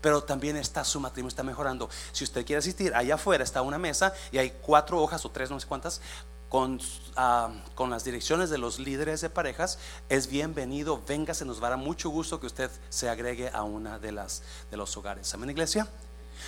[0.00, 1.88] pero también está su matrimonio está mejorando.
[2.12, 5.50] Si usted quiere asistir, allá afuera está una mesa y hay cuatro hojas o tres,
[5.50, 6.00] no sé cuántas,
[6.48, 6.80] con,
[7.16, 9.78] ah, con, las direcciones de los líderes de parejas,
[10.08, 11.02] es bienvenido.
[11.06, 14.76] Venga, se nos dará mucho gusto que usted se agregue a una de las de
[14.76, 15.32] los hogares.
[15.34, 15.88] Amén, iglesia.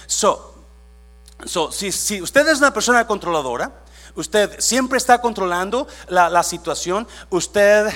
[0.06, 0.54] So,
[1.44, 3.72] so si, si usted es una persona controladora,
[4.14, 7.92] usted siempre está controlando la, la situación, usted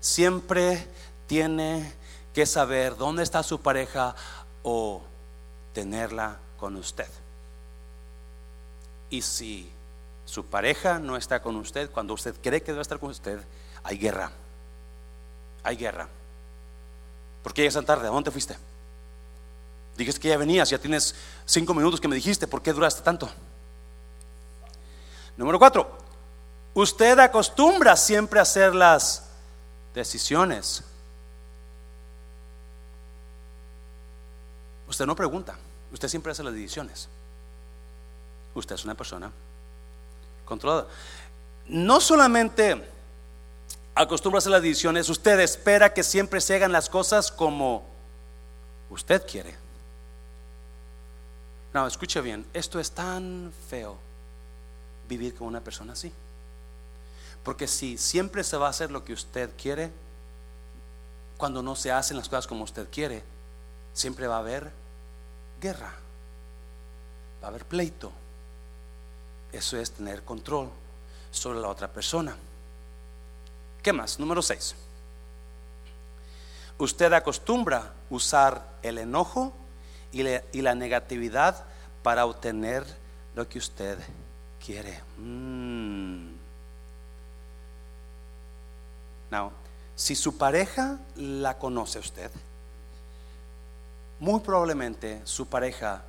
[0.00, 0.88] siempre
[1.26, 1.94] tiene
[2.34, 4.14] que saber dónde está su pareja
[4.62, 5.02] o
[5.72, 7.08] tenerla con usted.
[9.10, 9.70] Y si
[10.24, 13.40] su pareja no está con usted, cuando usted cree que debe estar con usted,
[13.82, 14.30] hay guerra.
[15.62, 16.08] Hay guerra.
[17.42, 18.08] ¿Por qué llegas tan tarde?
[18.08, 18.56] ¿A dónde fuiste?
[19.96, 23.28] Dijiste que ya venías, ya tienes cinco minutos que me dijiste, ¿por qué duraste tanto?
[25.36, 25.90] Número cuatro,
[26.74, 29.24] usted acostumbra siempre a hacer las
[29.94, 30.84] decisiones
[34.88, 35.56] Usted no pregunta,
[35.92, 37.08] usted siempre hace las decisiones.
[38.54, 39.30] Usted es una persona
[40.44, 40.86] controlada.
[41.66, 42.82] No solamente
[43.94, 47.84] acostumbra a hacer las decisiones, usted espera que siempre se hagan las cosas como
[48.90, 49.54] usted quiere.
[51.74, 53.98] No, escuche bien, esto es tan feo
[55.08, 56.12] vivir con una persona así.
[57.44, 59.90] Porque si siempre se va a hacer lo que usted quiere,
[61.36, 63.22] cuando no se hacen las cosas como usted quiere,
[63.98, 64.70] siempre va a haber
[65.60, 65.92] guerra,
[67.42, 68.12] va a haber pleito.
[69.50, 70.70] Eso es tener control
[71.32, 72.36] sobre la otra persona.
[73.82, 74.20] ¿Qué más?
[74.20, 74.76] Número 6.
[76.78, 79.52] Usted acostumbra usar el enojo
[80.12, 81.64] y, la negatividad
[82.04, 82.84] para obtener
[83.34, 83.98] lo que usted
[84.64, 85.02] quiere.
[85.16, 86.34] Mm.
[89.32, 89.50] Now,
[89.96, 92.30] si su pareja la conoce usted,
[94.20, 96.02] muy probablemente su pareja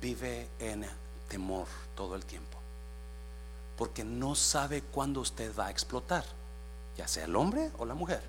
[0.00, 0.86] vive en
[1.28, 2.58] temor todo el tiempo.
[3.76, 6.24] Porque no sabe cuándo usted va a explotar,
[6.96, 8.22] ya sea el hombre o la mujer.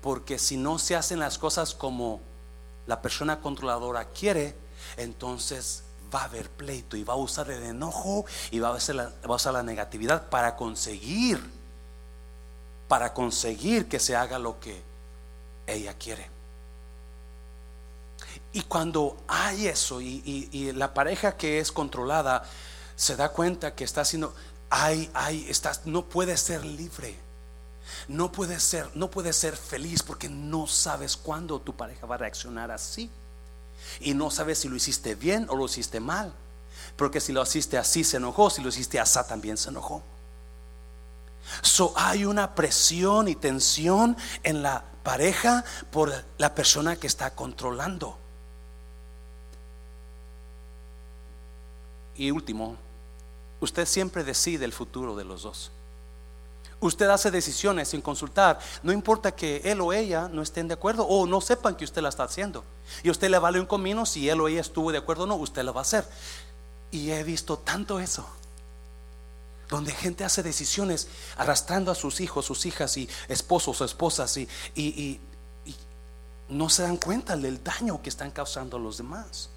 [0.00, 2.20] Porque si no se hacen las cosas como
[2.86, 4.56] la persona controladora quiere,
[4.96, 8.94] entonces va a haber pleito y va a usar el enojo y va a, usar
[8.96, 11.40] la, la negatividad para conseguir,
[12.88, 14.82] para conseguir que se haga lo que
[15.66, 16.41] ella quiere.
[18.52, 22.44] Y cuando hay eso y, la pareja que es controlada
[22.96, 24.34] se da cuenta que está haciendo,
[24.68, 27.16] hay, hay, estás, no puede ser libre.
[28.08, 32.70] No puede ser, no ser feliz porque no sabes cuándo tu pareja va a reaccionar
[32.70, 33.10] así.
[34.00, 36.32] Y no sabes si lo hiciste bien o lo hiciste mal.
[36.96, 40.02] Porque si lo hiciste así se enojó, si lo hiciste así también se enojó.
[41.62, 48.21] So hay una presión y tensión en la pareja por la persona que está controlando.
[52.16, 52.76] Y último,
[53.60, 55.70] usted siempre decide el futuro de los dos.
[56.80, 58.58] Usted hace decisiones sin consultar.
[58.82, 62.02] No importa que él o ella no estén de acuerdo o no sepan que usted
[62.02, 62.64] la está haciendo.
[63.04, 65.36] Y usted le vale un comino si él o ella estuvo de acuerdo o no,
[65.36, 66.04] usted lo va a hacer.
[66.90, 68.26] Y he visto tanto eso.
[69.68, 75.20] Donde gente hace decisiones arrastrando a sus hijos, sus hijas y esposos o esposas y
[76.52, 79.48] no se dan cuenta del daño que están causando a los demás.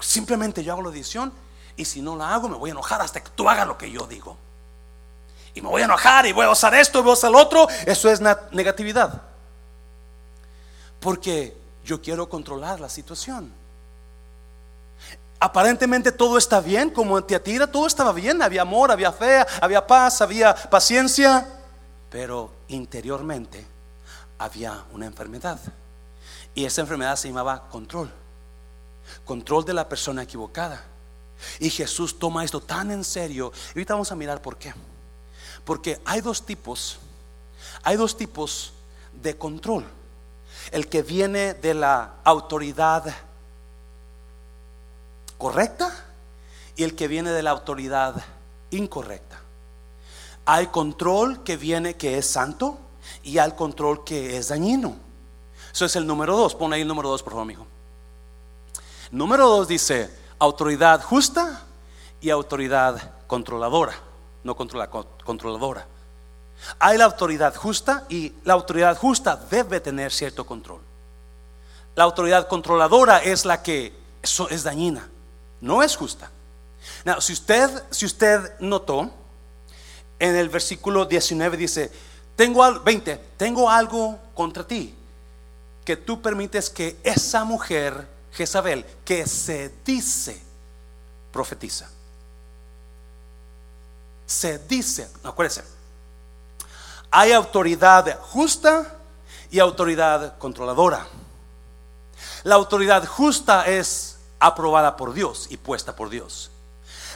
[0.00, 1.32] Simplemente yo hago la decisión
[1.76, 3.90] y si no la hago me voy a enojar hasta que tú hagas lo que
[3.90, 4.36] yo digo
[5.58, 7.38] y me voy a enojar y voy a usar esto y voy a usar lo
[7.38, 9.22] otro, eso es negatividad.
[11.00, 13.52] Porque yo quiero controlar la situación.
[15.40, 19.86] Aparentemente todo está bien, como en Tiatira todo estaba bien, había amor, había fe, había
[19.86, 21.46] paz, había paciencia,
[22.10, 23.64] pero interiormente
[24.38, 25.58] había una enfermedad.
[26.54, 28.10] Y esa enfermedad se llamaba control.
[29.24, 30.84] Control de la persona equivocada.
[31.60, 33.52] Y Jesús toma esto tan en serio.
[33.68, 34.74] Y ahorita vamos a mirar por qué.
[35.64, 36.98] Porque hay dos tipos,
[37.82, 38.72] hay dos tipos
[39.22, 39.84] de control.
[40.70, 43.14] El que viene de la autoridad
[45.36, 46.04] correcta
[46.76, 48.14] y el que viene de la autoridad
[48.70, 49.40] incorrecta.
[50.44, 52.78] Hay control que viene que es santo
[53.22, 54.96] y hay control que es dañino.
[55.72, 56.54] Eso es el número dos.
[56.54, 57.66] Pon ahí el número dos, por favor, amigo.
[59.10, 61.62] Número dos dice autoridad justa
[62.20, 64.08] y autoridad controladora
[64.48, 65.86] no controla, controladora.
[66.78, 70.80] Hay la autoridad justa y la autoridad justa debe tener cierto control.
[71.94, 73.92] La autoridad controladora es la que
[74.22, 75.08] es dañina,
[75.60, 76.30] no es justa.
[77.20, 79.10] si usted, si usted notó,
[80.18, 81.92] en el versículo 19 dice,
[82.34, 84.94] tengo 20, tengo algo contra ti,
[85.84, 90.40] que tú permites que esa mujer, Jezabel, que se dice,
[91.32, 91.88] profetiza
[94.28, 95.64] se dice, acuérdense,
[97.10, 98.98] hay autoridad justa
[99.50, 101.06] y autoridad controladora.
[102.42, 106.50] La autoridad justa es aprobada por Dios y puesta por Dios.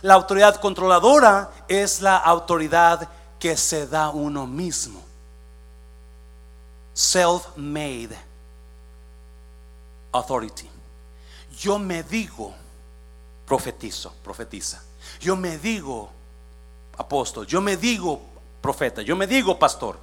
[0.00, 3.06] La autoridad controladora es la autoridad
[3.38, 5.02] que se da uno mismo.
[6.94, 8.16] Self-made
[10.12, 10.71] authority.
[11.58, 12.54] Yo me digo,
[13.46, 14.82] profetizo, profetiza.
[15.20, 16.10] Yo me digo,
[16.96, 18.20] apóstol, yo me digo
[18.60, 19.98] profeta, yo me digo pastor.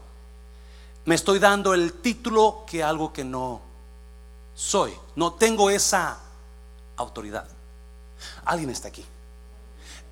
[1.05, 3.61] Me estoy dando el título que algo que no
[4.53, 4.93] soy.
[5.15, 6.19] No tengo esa
[6.97, 7.47] autoridad.
[8.45, 9.05] Alguien está aquí.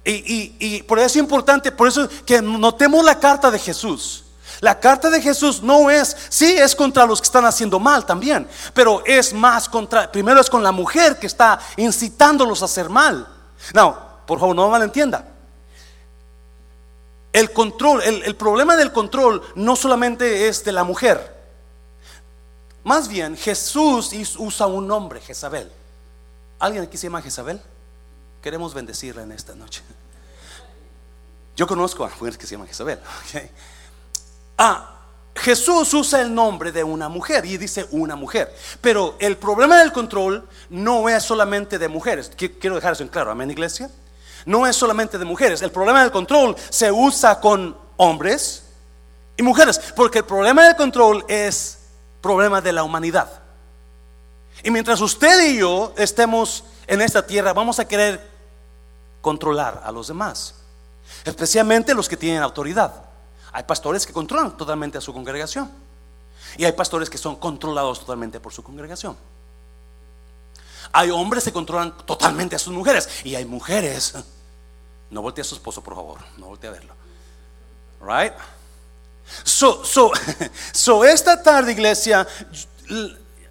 [0.05, 4.23] Y, y, por eso es importante, por eso que notemos la carta de Jesús.
[4.59, 8.47] La carta de Jesús no es, sí es contra los que están haciendo mal también,
[8.73, 13.27] pero es más contra, primero es con la mujer que está incitándolos a hacer mal.
[13.73, 15.25] No, por favor, no me malentienda.
[17.31, 21.35] El control, el, problema del control no solamente es de la mujer.
[22.83, 25.71] Más bien, Jesús usa un nombre, Jezabel.
[26.57, 27.61] ¿Alguien aquí se llama Jezabel?
[28.41, 29.83] Queremos bendecirla en esta noche.
[31.55, 32.99] Yo conozco a mujeres que se llaman Jezabel.
[34.57, 34.93] Ah,
[35.35, 38.53] Jesús usa el nombre de una mujer y dice una mujer.
[38.81, 42.31] Pero el problema del control no es solamente de mujeres.
[42.35, 43.31] Quiero dejar eso en claro.
[43.31, 43.89] Amén, iglesia
[44.47, 45.61] no es solamente de mujeres.
[45.61, 48.63] El problema del control se usa con hombres
[49.35, 51.79] y mujeres, porque el problema del control es
[52.21, 53.29] problema de la humanidad.
[54.63, 58.25] Y mientras usted y yo estemos en esta tierra, vamos a querer
[59.21, 60.55] controlar a los demás,
[61.25, 63.06] especialmente los que tienen autoridad.
[63.57, 65.71] Hay pastores que controlan totalmente a su congregación
[66.57, 69.17] y hay pastores que son controlados totalmente por su congregación.
[70.91, 74.13] Hay hombres que controlan totalmente a sus mujeres y hay mujeres
[75.09, 76.19] no voltee a su esposo, por favor.
[76.37, 76.93] No voltee a verlo.
[77.99, 78.33] Right?
[79.43, 80.11] So, so,
[80.71, 82.27] so esta tarde, iglesia,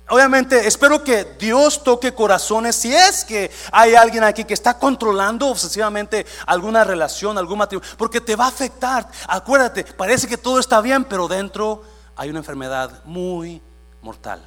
[0.09, 2.77] obviamente espero que Dios toque corazones.
[2.77, 8.21] Si es que hay alguien aquí que está controlando obsesivamente alguna relación, algún matrimonio, porque
[8.21, 9.09] te va a afectar.
[9.29, 11.83] Acuérdate, parece que todo está bien, pero dentro
[12.17, 13.61] hay una enfermedad muy
[14.03, 14.43] mortal.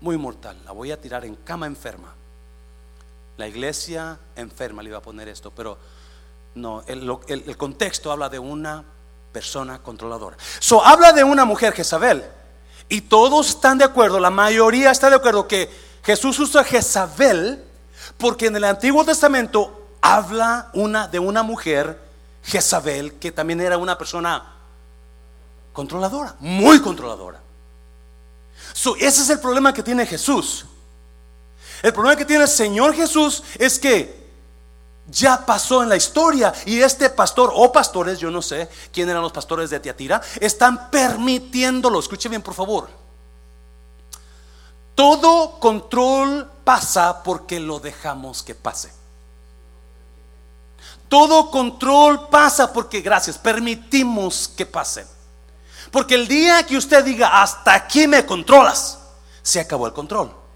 [0.00, 0.56] Muy mortal.
[0.64, 2.14] La voy a tirar en cama enferma.
[3.36, 5.78] La iglesia enferma le iba a poner esto, pero
[6.54, 8.84] no, el, contexto habla de una
[9.32, 10.36] persona controladora.
[10.58, 12.24] So habla de una mujer Jezabel.
[12.88, 15.70] Y todos están de acuerdo, la mayoría está de acuerdo que
[16.02, 17.62] Jesús usa Jezabel
[18.16, 22.00] porque en el Antiguo Testamento habla una, de una mujer
[22.42, 24.54] Jezabel, que también era una persona
[25.72, 27.40] controladora, muy controladora.
[28.98, 30.64] ese es el problema que tiene Jesús.
[31.82, 34.17] El problema que tiene el Señor Jesús es que
[35.10, 39.22] ya pasó en la historia y este pastor o pastores, yo no sé quién eran
[39.22, 41.98] los pastores de Tiatira, están permitiéndolo.
[41.98, 42.88] Escuche bien, por favor.
[44.94, 48.92] Todo control pasa porque lo dejamos que pase.
[51.08, 55.06] Todo control pasa porque, gracias, permitimos que pase.
[55.90, 58.98] Porque el día que usted diga, hasta aquí me controlas,
[59.42, 60.47] se acabó el control.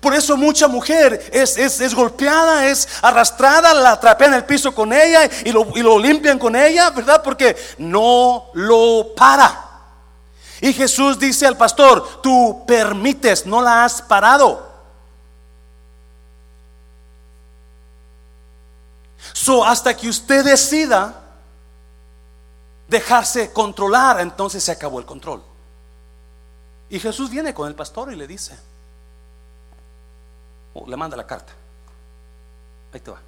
[0.00, 4.92] Por eso mucha mujer es, es, golpeada, es arrastrada, la atrapan en el piso con
[4.92, 7.22] ella y lo, y lo limpian con ella, ¿verdad?
[7.22, 9.70] Porque no lo para.
[10.60, 14.70] Y Jesús dice al pastor, tú permites, no la has parado.
[19.32, 21.20] So, hasta que usted decida
[22.88, 25.42] dejarse controlar, entonces se acabó el control.
[26.90, 28.56] Y Jesús viene con el pastor y le dice,
[30.86, 31.52] le manda la carta.
[32.92, 33.20] Ahí te va.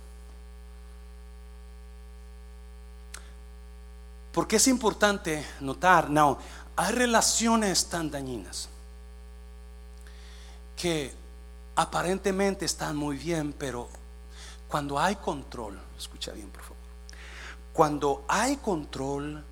[4.33, 6.39] Porque es importante notar, no,
[6.77, 8.69] hay relaciones tan dañinas
[10.77, 11.15] que
[11.77, 13.89] aparentemente están muy bien, pero
[14.67, 16.77] cuando hay control, escucha bien por favor,
[17.73, 19.45] cuando hay control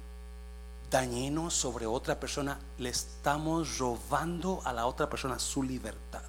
[0.91, 6.23] dañino sobre otra persona, le estamos robando a la otra persona su libertad,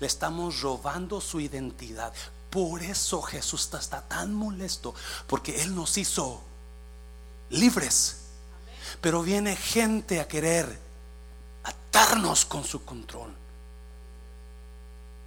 [0.00, 2.12] le estamos robando su identidad.
[2.50, 4.94] Por eso Jesús está tan molesto,
[5.26, 6.42] porque Él nos hizo
[7.50, 8.20] libres
[9.00, 10.78] pero viene gente a querer
[11.64, 13.32] atarnos con su control.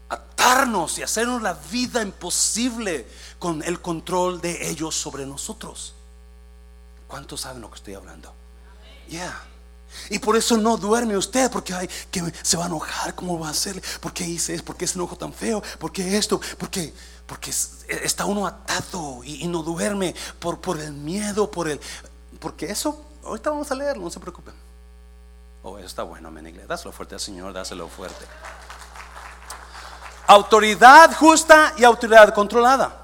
[0.09, 3.07] Atarnos y hacernos la vida imposible
[3.39, 5.93] con el control de ellos sobre nosotros.
[7.07, 8.33] ¿Cuántos saben lo que estoy hablando?
[9.09, 9.43] Ya.
[10.09, 13.47] Y por eso no duerme usted, porque ay, que se va a enojar, ¿cómo va
[13.47, 13.81] a hacer?
[13.99, 14.63] ¿Por qué hice eso?
[14.63, 15.61] ¿Por qué ese enojo tan feo?
[15.79, 16.39] ¿Por qué esto?
[16.57, 16.93] Porque,
[17.25, 21.79] porque está uno atado y, no duerme por, por el miedo, por el...
[22.39, 24.53] Porque eso Ahorita vamos a leerlo, no se preocupen.
[25.63, 26.65] Oh, eso está bueno, Menigle.
[26.65, 28.25] Dáselo fuerte al Señor, dáselo fuerte.
[30.27, 32.99] Autoridad justa y autoridad controlada.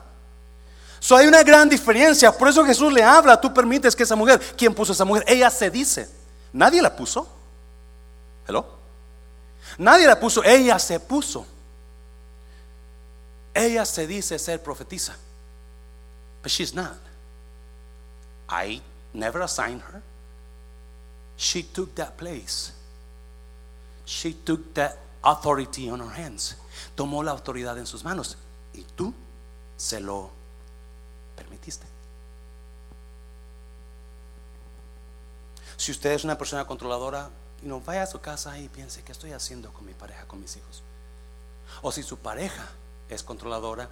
[0.99, 2.31] So, hay una gran diferencia.
[2.31, 3.39] Por eso Jesús le habla.
[3.39, 5.23] Tú permites que esa mujer, ¿quién puso esa mujer?
[5.25, 6.09] Ella se dice.
[6.53, 7.27] Nadie la puso.
[8.47, 8.65] ¿Hello?
[9.77, 10.43] Nadie la puso.
[10.43, 11.45] Ella se puso.
[13.53, 15.15] Ella se dice ser profetisa.
[16.41, 16.97] But she's not.
[18.47, 18.81] I
[19.13, 20.01] never assigned her.
[21.37, 22.71] She took that place.
[24.05, 26.55] She took that authority on her hands.
[26.95, 28.37] Tomó la autoridad en sus manos
[28.73, 29.13] y tú
[29.77, 30.31] se lo
[31.35, 31.85] permitiste.
[35.79, 37.29] Si usted es una persona controladora,
[37.61, 40.57] no vaya a su casa y piense qué estoy haciendo con mi pareja, con mis
[40.57, 40.83] hijos.
[41.81, 42.67] O si su pareja
[43.07, 43.87] es controladora,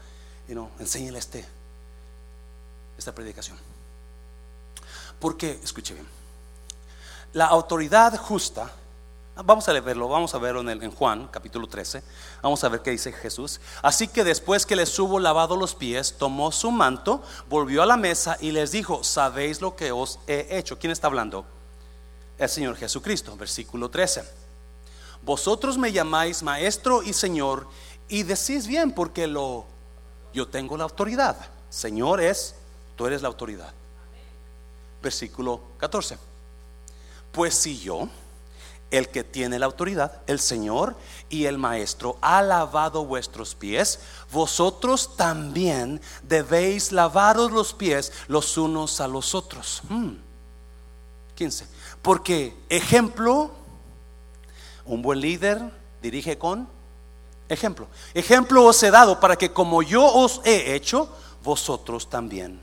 [0.50, 1.46] y no, enséñele este,
[2.98, 3.58] esta predicación.
[5.22, 6.06] Porque, escuche bien,
[7.32, 8.70] la autoridad justa,
[9.38, 12.04] vamos a verlo, vamos a verlo en, Juan capítulo 13,
[12.42, 13.62] vamos a ver qué dice Jesús.
[13.82, 17.96] Así que después que les hubo lavado los pies, tomó su manto, volvió a la
[17.96, 20.78] mesa y les dijo, ¿sabéis lo que os he hecho?
[20.78, 21.46] ¿Quién está hablando?
[22.38, 24.24] El Señor Jesucristo, versículo 13.
[25.24, 27.68] Vosotros me llamáis maestro y Señor
[28.08, 29.66] y decís bien porque lo
[30.34, 31.38] yo tengo la autoridad.
[31.70, 32.56] Señor es,
[32.96, 33.74] tú eres la autoridad
[35.02, 36.18] versículo 14.
[37.32, 38.10] Pues si yo,
[38.90, 40.96] el que tiene la autoridad, el Señor
[41.30, 44.00] y el Maestro, ha lavado vuestros pies,
[44.32, 49.82] vosotros también debéis lavaros los pies los unos a los otros.
[51.36, 51.68] 15.
[52.08, 53.52] Porque ejemplo,
[54.86, 55.62] un buen líder
[56.02, 56.66] dirige con
[57.50, 57.90] ejemplo.
[58.14, 61.10] Ejemplo os he dado para que como yo os he hecho,
[61.44, 62.62] vosotros también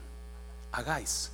[0.72, 1.30] hagáis.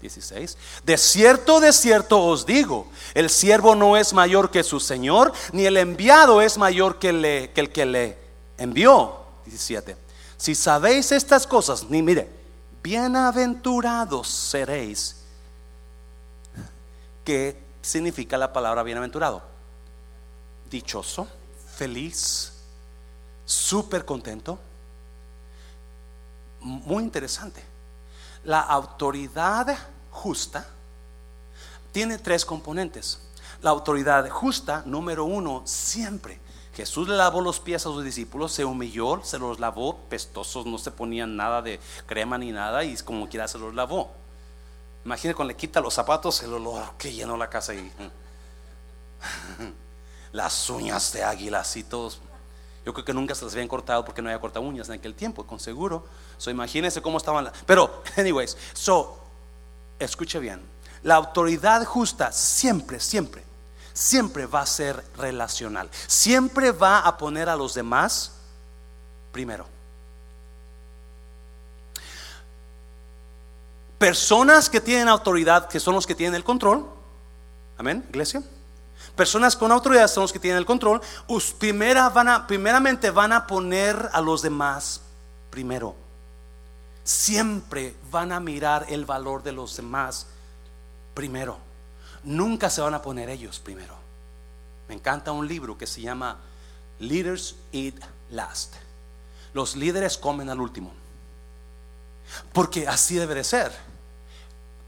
[0.00, 0.56] 16.
[0.82, 5.66] De cierto, de cierto os digo, el siervo no es mayor que su Señor, ni
[5.66, 7.10] el enviado es mayor que
[7.54, 8.18] el que le
[8.56, 9.26] envió.
[9.44, 9.94] 17.
[10.38, 12.30] Si sabéis estas cosas, ni mire,
[12.82, 15.23] bienaventurados seréis.
[17.24, 19.42] ¿Qué significa la palabra bienaventurado?
[20.70, 21.26] Dichoso,
[21.76, 22.52] feliz,
[23.44, 24.58] súper contento.
[26.60, 27.62] Muy interesante.
[28.44, 29.76] La autoridad
[30.10, 30.66] justa
[31.92, 33.20] tiene tres componentes.
[33.62, 36.38] La autoridad justa, número uno, siempre,
[36.74, 40.76] Jesús le lavó los pies a sus discípulos, se humilló, se los lavó, pestosos, no
[40.76, 44.10] se ponían nada de crema ni nada y como quiera se los lavó.
[45.04, 47.92] Imagínate cuando le quita los zapatos, el olor que llenó la casa y
[50.32, 52.20] las uñas de águila así todos.
[52.84, 55.14] Yo creo que nunca se las habían cortado porque no había cortado uñas en aquel
[55.14, 56.06] tiempo, con seguro.
[56.38, 57.50] So imagínense cómo estaban.
[57.66, 59.18] Pero, anyways, so
[59.98, 60.62] escuche bien.
[61.02, 63.44] La autoridad justa siempre, siempre
[63.94, 65.88] siempre va a ser relacional.
[66.06, 68.32] Siempre va a poner a los demás
[69.32, 69.66] primero.
[74.04, 76.86] Personas que tienen autoridad, que son los que tienen el control.
[77.78, 78.42] Amén, iglesia.
[79.16, 81.00] Personas con autoridad son los que tienen el control.
[81.58, 85.00] Primera van a, primeramente van a poner a los demás
[85.50, 85.94] primero.
[87.02, 90.26] Siempre van a mirar el valor de los demás
[91.14, 91.58] primero
[92.24, 93.94] nunca se van a poner ellos primero.
[94.88, 96.38] Me encanta un libro que se llama
[96.98, 97.94] Leaders Eat
[98.30, 98.74] Last.
[99.52, 100.92] Los líderes comen al último.
[102.52, 103.72] Porque así debe de ser.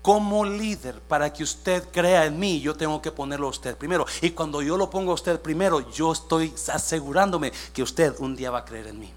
[0.06, 4.06] Como líder, para que usted crea en mí, yo tengo que ponerlo a usted primero.
[4.22, 8.52] Y cuando yo lo pongo a usted primero, yo estoy asegurándome que usted un día
[8.52, 9.12] va a creer en mí.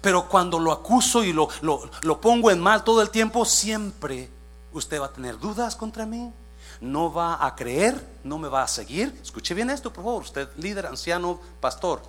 [0.00, 4.30] Pero cuando lo acuso y lo, lo, lo pongo en mal todo el tiempo, siempre
[4.72, 6.32] usted va a tener dudas contra mí
[6.80, 9.20] no va a creer, no me va a seguir.
[9.20, 12.00] Escuche bien esto, por favor, usted líder, anciano, pastor.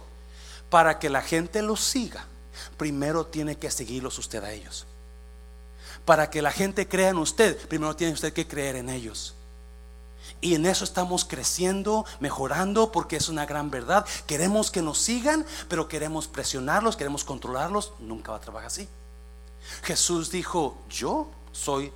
[0.69, 2.25] Para que la gente los siga,
[2.77, 4.85] primero tiene que seguirlos usted a ellos.
[6.09, 9.35] Para que la gente crea en usted, primero tiene usted que creer en ellos.
[10.41, 14.07] Y en eso estamos creciendo, mejorando, porque es una gran verdad.
[14.25, 17.93] Queremos que nos sigan, pero queremos presionarlos, queremos controlarlos.
[17.99, 18.89] Nunca va a trabajar así.
[19.83, 21.93] Jesús dijo, yo soy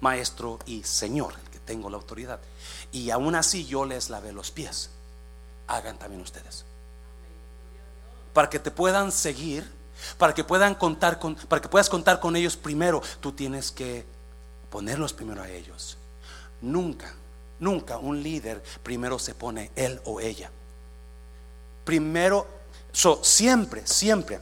[0.00, 1.34] maestro y Señor
[1.66, 2.40] tengo la autoridad.
[2.92, 4.88] Y aún así yo les lavé los pies.
[5.66, 6.64] Hagan también ustedes.
[8.32, 9.70] Para que te puedan seguir,
[10.18, 14.04] para que puedan contar con, para que puedas contar con ellos primero, tú tienes que
[14.70, 15.98] ponerlos primero a ellos.
[16.60, 17.14] Nunca,
[17.58, 20.50] nunca un líder primero se pone él o ella.
[21.84, 22.46] Primero,
[22.92, 24.40] so, siempre, siempre,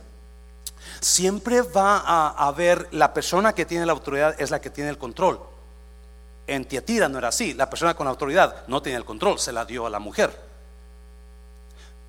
[1.01, 4.99] siempre va a haber la persona que tiene la autoridad es la que tiene el
[4.99, 5.41] control.
[6.47, 7.55] En Tiatira no era así.
[7.55, 10.49] La persona con autoridad no tenía el control, se la dio a la mujer.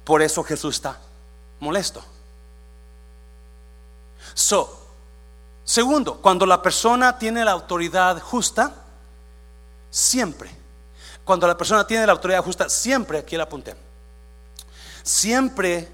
[0.03, 0.97] Por eso Jesús está
[1.59, 2.03] molesto.
[4.33, 4.87] So,
[5.63, 8.73] segundo, cuando la persona tiene la autoridad justa,
[9.89, 10.49] siempre,
[11.23, 13.75] cuando la persona tiene la autoridad justa, siempre, aquí la apunté,
[15.03, 15.87] siempre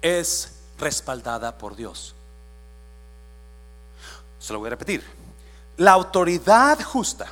[0.00, 2.14] es respaldada por Dios.
[4.38, 5.02] Se lo voy a repetir.
[5.78, 7.26] La autoridad justa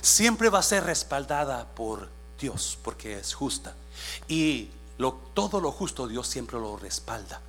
[0.00, 3.74] siempre va a ser respaldada por Dios, porque es justa.
[4.28, 4.70] Y
[5.34, 7.40] todo lo justo Dios siempre lo respalda.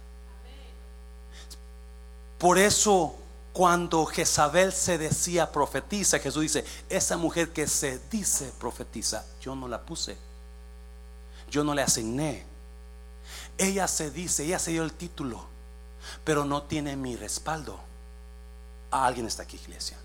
[2.38, 3.16] Por eso
[3.52, 9.68] cuando Jezabel se decía profetiza, Jesús dice, esa mujer que se dice profetiza, yo no
[9.68, 10.18] la puse,
[11.50, 12.46] yo no le asigné.
[13.58, 15.44] Ella se dice, ella se dio el título,
[16.24, 17.80] pero no tiene mi respaldo
[18.92, 19.98] alguien está aquí, iglesia.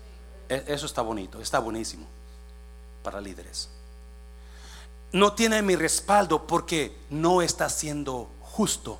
[0.49, 2.05] E, eso está bonito, está buenísimo
[3.03, 3.69] para líderes.
[5.15, 8.99] No tiene mi respaldo porque no está siendo justo.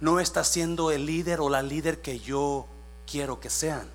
[0.00, 2.66] No está siendo el líder o la líder que yo
[3.08, 3.88] quiero que sean.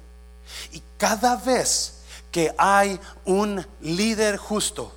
[0.71, 4.93] Y cada vez que hay un líder justo,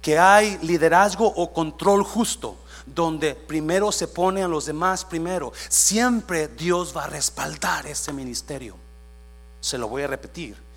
[0.00, 2.54] que hay liderazgo o control justo,
[2.86, 8.76] donde primero se pone a los demás primero, siempre Dios va a respaldar ese ministerio.
[9.60, 10.67] Se lo voy a repetir.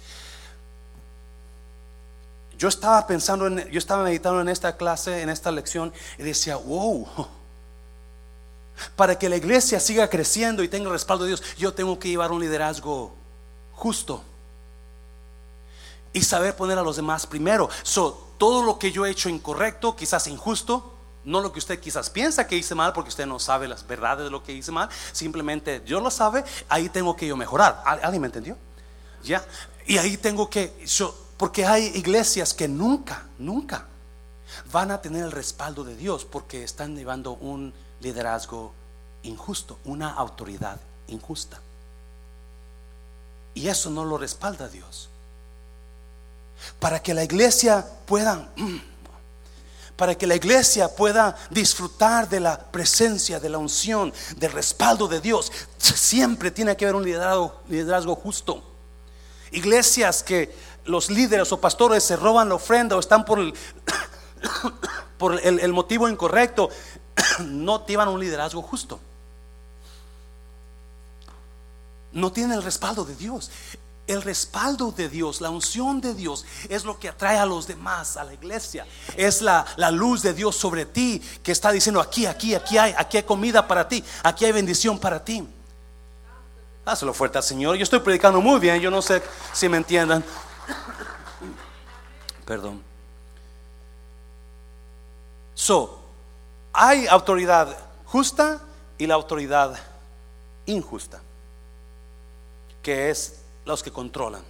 [2.62, 6.58] Yo estaba pensando en, yo estaba meditando en esta clase, en esta lección, y decía,
[6.58, 7.08] wow,
[8.96, 12.10] para que la iglesia siga creciendo y tenga el respaldo de Dios, yo tengo que
[12.10, 13.16] llevar un liderazgo
[13.72, 14.24] justo
[16.14, 17.68] y saber poner a los demás primero.
[17.82, 20.94] So, todo lo que yo he hecho incorrecto, quizás injusto,
[21.24, 24.26] no lo que usted quizás piensa que hice mal porque usted no sabe las verdades
[24.26, 24.88] de lo que hice mal.
[25.14, 26.44] Simplemente Dios lo sabe.
[26.70, 27.82] Ahí tengo que yo mejorar.
[27.86, 28.56] ¿Alguien me entendió?
[29.24, 29.44] Ya.
[29.88, 30.72] Y ahí tengo que.
[31.42, 33.88] Porque hay iglesias que nunca, nunca
[34.72, 38.74] van a tener el respaldo de Dios porque están llevando un liderazgo
[39.24, 41.60] injusto, una autoridad injusta.
[43.56, 45.10] Y eso no lo respalda Dios.
[46.80, 48.52] Para que la iglesia pueda
[49.98, 55.20] para que la iglesia pueda disfrutar de la presencia, de la unción, del respaldo de
[55.20, 55.52] Dios.
[55.80, 58.64] Siempre tiene que haber un liderazgo, liderazgo justo.
[59.52, 63.54] Iglesias que los líderes o pastores se roban la ofrenda o están por el,
[65.18, 66.70] por el, el motivo incorrecto,
[67.46, 69.00] no llevan un liderazgo justo.
[72.12, 73.52] No tienen el respaldo de Dios.
[74.08, 78.18] El respaldo de Dios, la unción de Dios es lo que atrae a los demás,
[78.18, 78.86] a la iglesia.
[79.16, 82.94] Es la, la, luz de Dios sobre ti que está diciendo aquí, aquí, aquí hay,
[82.98, 85.48] aquí hay comida para ti, aquí hay bendición para ti.
[86.84, 87.78] Hazlo fuerte al Señor.
[87.78, 89.22] Yo estoy predicando muy bien, yo no sé
[89.54, 90.26] si me entiendan.
[92.46, 92.82] Perdón.
[95.54, 96.00] So,
[96.74, 98.62] hay autoridad justa
[98.98, 99.78] y la autoridad
[100.66, 101.22] injusta,
[102.82, 104.44] que es los que controlan,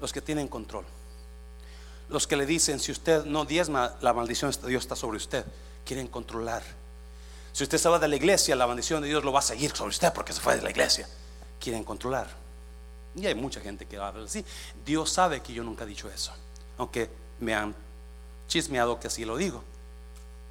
[0.00, 0.84] los que tienen control,
[2.08, 5.44] los que le dicen, si usted no diezma, la maldición de Dios está sobre usted,
[5.84, 6.62] quieren controlar.
[7.52, 9.74] Si usted se va de la iglesia, la maldición de Dios lo va a seguir
[9.74, 11.08] sobre usted porque se fue de la iglesia.
[11.60, 12.26] Quieren controlar.
[13.14, 14.44] Y hay mucha gente que habla así.
[14.84, 16.32] Dios sabe que yo nunca he dicho eso,
[16.78, 17.10] aunque
[17.40, 17.74] me han
[18.48, 19.62] chismeado que así lo digo.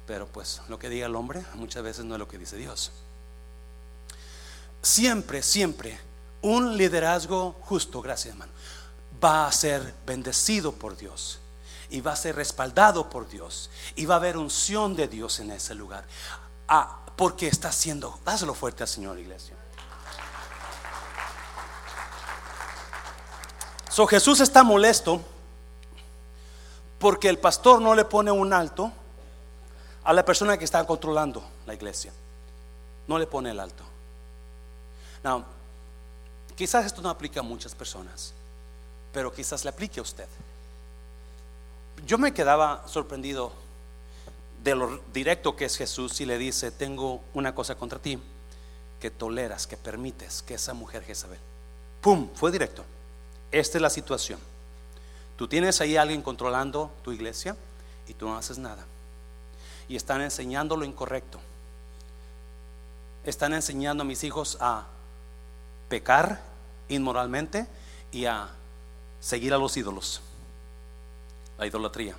[0.06, 2.92] Pero pues lo que diga el hombre muchas veces no es lo que dice Dios.
[4.82, 5.98] Siempre, siempre
[6.42, 8.52] un liderazgo justo, gracias hermano,
[9.22, 11.38] va a ser bendecido por Dios
[11.88, 15.50] y va a ser respaldado por Dios y va a haber unción de Dios en
[15.50, 16.04] ese lugar.
[16.68, 19.54] Ah, porque está haciendo, dáselo fuerte al Señor, iglesia.
[23.88, 25.24] So Jesús está molesto
[26.98, 28.92] porque el pastor no le pone un alto
[30.04, 32.12] a la persona que está controlando la iglesia.
[33.06, 33.84] No le pone el alto.
[35.22, 35.44] Now,
[36.56, 38.32] Quizás esto no aplica a muchas personas,
[39.12, 40.28] pero quizás le aplique a usted.
[42.06, 43.52] Yo me quedaba sorprendido
[44.62, 48.20] de lo directo que es Jesús y le dice, tengo una cosa contra ti,
[49.00, 51.40] que toleras, que permites que esa mujer Jezabel.
[52.00, 52.28] ¡Pum!
[52.34, 52.84] Fue directo.
[53.50, 54.38] Esta es la situación.
[55.36, 57.56] Tú tienes ahí a alguien controlando tu iglesia
[58.06, 58.84] y tú no haces nada.
[59.88, 61.40] Y están enseñando lo incorrecto.
[63.24, 64.86] Están enseñando a mis hijos a
[65.88, 66.40] pecar
[66.88, 67.66] inmoralmente
[68.12, 68.48] y a
[69.20, 70.20] seguir a los ídolos,
[71.58, 72.16] la idolatría.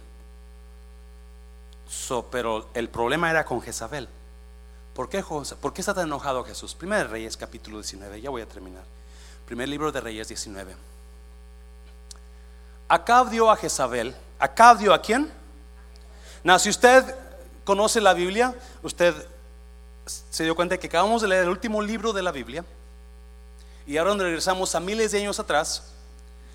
[2.31, 4.09] pero el problema era con Jezabel.
[4.93, 6.73] ¿Por qué, ¿Por qué está tan enojado Jesús?
[6.73, 8.83] Primer Reyes capítulo 19, ya voy a terminar.
[9.45, 10.75] Primer libro de Reyes 19.
[12.87, 14.15] Acab dio a Jezabel.
[14.39, 15.31] ¿Acab dio a quién?
[16.43, 17.15] No, si usted
[17.63, 19.15] conoce la Biblia, usted
[20.05, 22.63] se dio cuenta que acabamos de leer el último libro de la Biblia.
[23.87, 25.91] Y ahora regresamos a miles de años atrás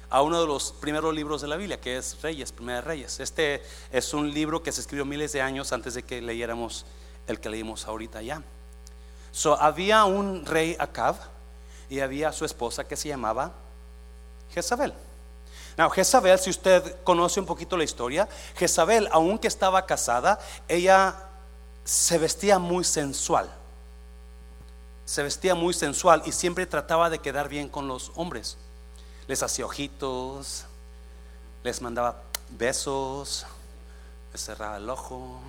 [0.08, 3.20] a uno de los primeros libros de la Biblia, que es Reyes, Primera Reyes.
[3.20, 3.62] Este
[3.92, 6.84] es un libro que se escribió miles de años antes de que leyéramos
[7.26, 8.42] el que leímos ahorita ya.
[9.32, 11.16] So, había un rey Acab
[11.88, 13.52] y había su esposa que se llamaba
[14.52, 14.92] Jezabel.
[15.76, 21.14] Now, Jezabel, si usted conoce un poquito la historia, Jezabel, aunque estaba casada, ella
[21.84, 23.50] se vestía muy sensual
[25.10, 28.56] se vestía muy sensual y siempre trataba de quedar bien con los hombres.
[29.26, 30.66] Les hacía ojitos,
[31.64, 33.44] les mandaba besos,
[34.30, 35.40] les cerraba el ojo.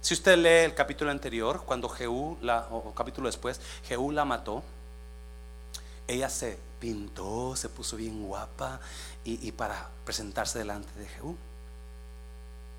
[0.00, 4.62] Si usted lee el capítulo anterior, cuando Jehú, la, o capítulo después, Jehú la mató,
[6.08, 8.78] ella se pintó, se puso bien guapa
[9.24, 11.34] y, para presentarse delante de Jehú,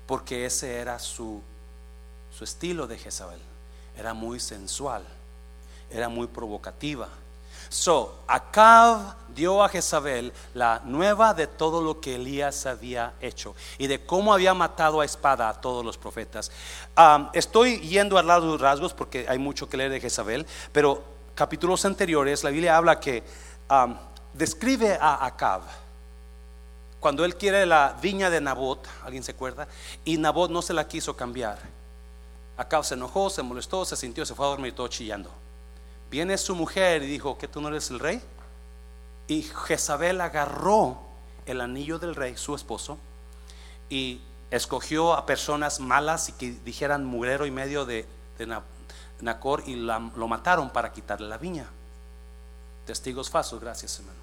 [0.06, 1.42] porque ese era su,
[2.30, 3.40] su estilo de Jezabel
[3.98, 5.02] era muy sensual,
[5.90, 7.08] era muy provocativa.
[7.68, 13.88] So, Acab dio a Jezabel la nueva de todo lo que Elías había hecho y
[13.88, 16.52] de cómo había matado a espada a todos los profetas.
[17.32, 21.02] estoy yendo de los rasgos porque hay mucho que leer de Jezabel, pero
[21.34, 23.24] capítulos anteriores la Biblia habla que
[24.34, 25.62] describe a Acab
[27.06, 29.68] cuando él quiere la viña de Nabot, ¿alguien se acuerda?
[30.04, 31.56] Y Nabot no se la quiso cambiar.
[32.56, 35.30] Acá se enojó, se molestó, se sintió, se fue a dormir todo chillando.
[36.10, 38.20] Viene su mujer y dijo, ¿que tú no eres el rey?
[39.28, 40.98] Y Jezabel agarró
[41.44, 42.98] el anillo del rey, su esposo,
[43.88, 48.06] y escogió a personas malas y que dijeran mugrero y medio de,
[49.20, 51.66] Nacor y lo mataron para quitarle la viña.
[52.86, 54.18] Testigos falsos, gracias hermano.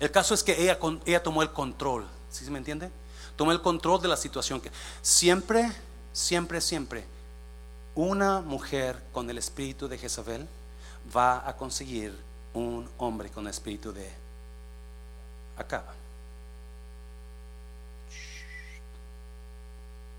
[0.00, 2.90] El caso es que ella, ella tomó el control, ¿sí se me entiende?
[3.36, 4.60] Tomó el control de la situación
[5.00, 5.72] siempre
[6.18, 7.04] siempre, siempre,
[7.94, 10.48] una mujer con el espíritu de Jezabel
[11.16, 12.12] va a conseguir
[12.54, 14.10] un hombre con el espíritu de
[15.56, 15.92] Acaba.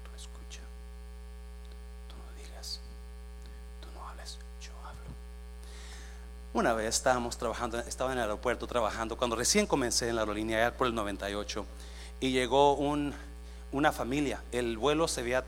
[0.04, 0.62] Tú escucha,
[2.08, 2.80] tú no digas,
[3.82, 5.14] tú no hables, yo hablo.
[6.60, 10.76] Una vez estábamos trabajando, estaba en el aeropuerto trabajando, cuando recién comencé en la aerolínea,
[10.76, 11.66] por el 98,
[12.20, 13.14] y llegó un,
[13.72, 14.44] una familia.
[14.52, 15.46] El vuelo se había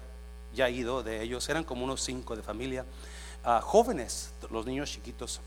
[0.56, 2.86] ya ido de ellos, eran como unos cinco de familia,
[3.44, 5.42] ah, jóvenes, los niños chiquitos.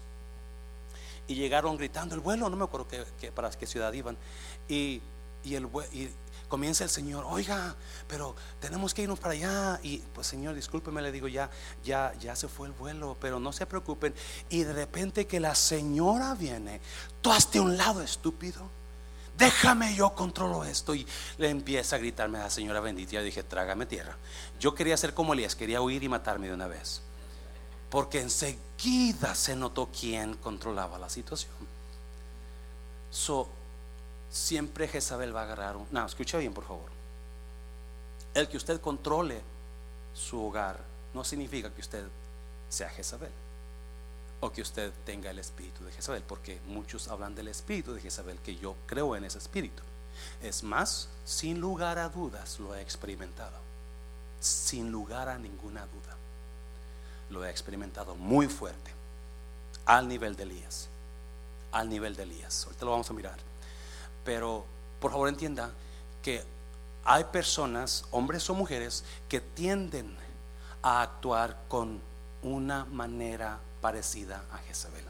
[1.28, 2.86] Y llegaron gritando el vuelo, no me acuerdo
[3.18, 4.18] que, para qué ciudad iban.
[4.68, 5.00] Y,
[5.44, 6.10] y el, y
[6.48, 7.74] comienza el Señor, oiga,
[8.06, 9.80] pero tenemos que irnos para allá.
[9.82, 11.50] Y pues Señor, discúlpeme, le digo, ya,
[11.84, 14.14] ya, ya se fue el vuelo, pero no se preocupen.
[14.48, 16.80] Y de repente que la señora viene,
[17.20, 18.68] tú hazte un lado, estúpido.
[19.36, 20.94] Déjame, yo controlo esto.
[20.94, 21.06] Y
[21.38, 23.20] le empieza a gritarme a la señora bendita.
[23.20, 24.16] Y dije, trágame tierra.
[24.60, 27.02] Yo quería ser como Elías, quería huir y matarme de una vez.
[27.90, 31.52] Porque enseguida se notó quién controlaba la situación.
[33.10, 33.48] So,
[34.34, 35.86] siempre Jezabel va a agarrar un...
[35.92, 36.90] No, escucha bien, por favor.
[38.34, 39.40] El que usted controle
[40.12, 40.80] su hogar
[41.14, 42.04] no significa que usted
[42.68, 43.30] sea Jezabel
[44.40, 48.38] o que usted tenga el espíritu de Jezabel, porque muchos hablan del espíritu de Jezabel,
[48.40, 49.82] que yo creo en ese espíritu.
[50.42, 53.56] Es más, sin lugar a dudas lo he experimentado,
[54.40, 56.16] sin lugar a ninguna duda.
[57.30, 58.90] Lo he experimentado muy fuerte,
[59.86, 60.88] al nivel de Elías,
[61.70, 62.64] al nivel de Elías.
[62.64, 63.53] Ahorita lo vamos a mirar.
[64.24, 64.64] Pero
[65.00, 65.70] por favor entienda
[66.22, 66.42] que
[67.04, 70.16] hay personas, hombres o mujeres, que tienden
[70.82, 72.00] a actuar con
[72.42, 75.04] una manera parecida a Jezabel.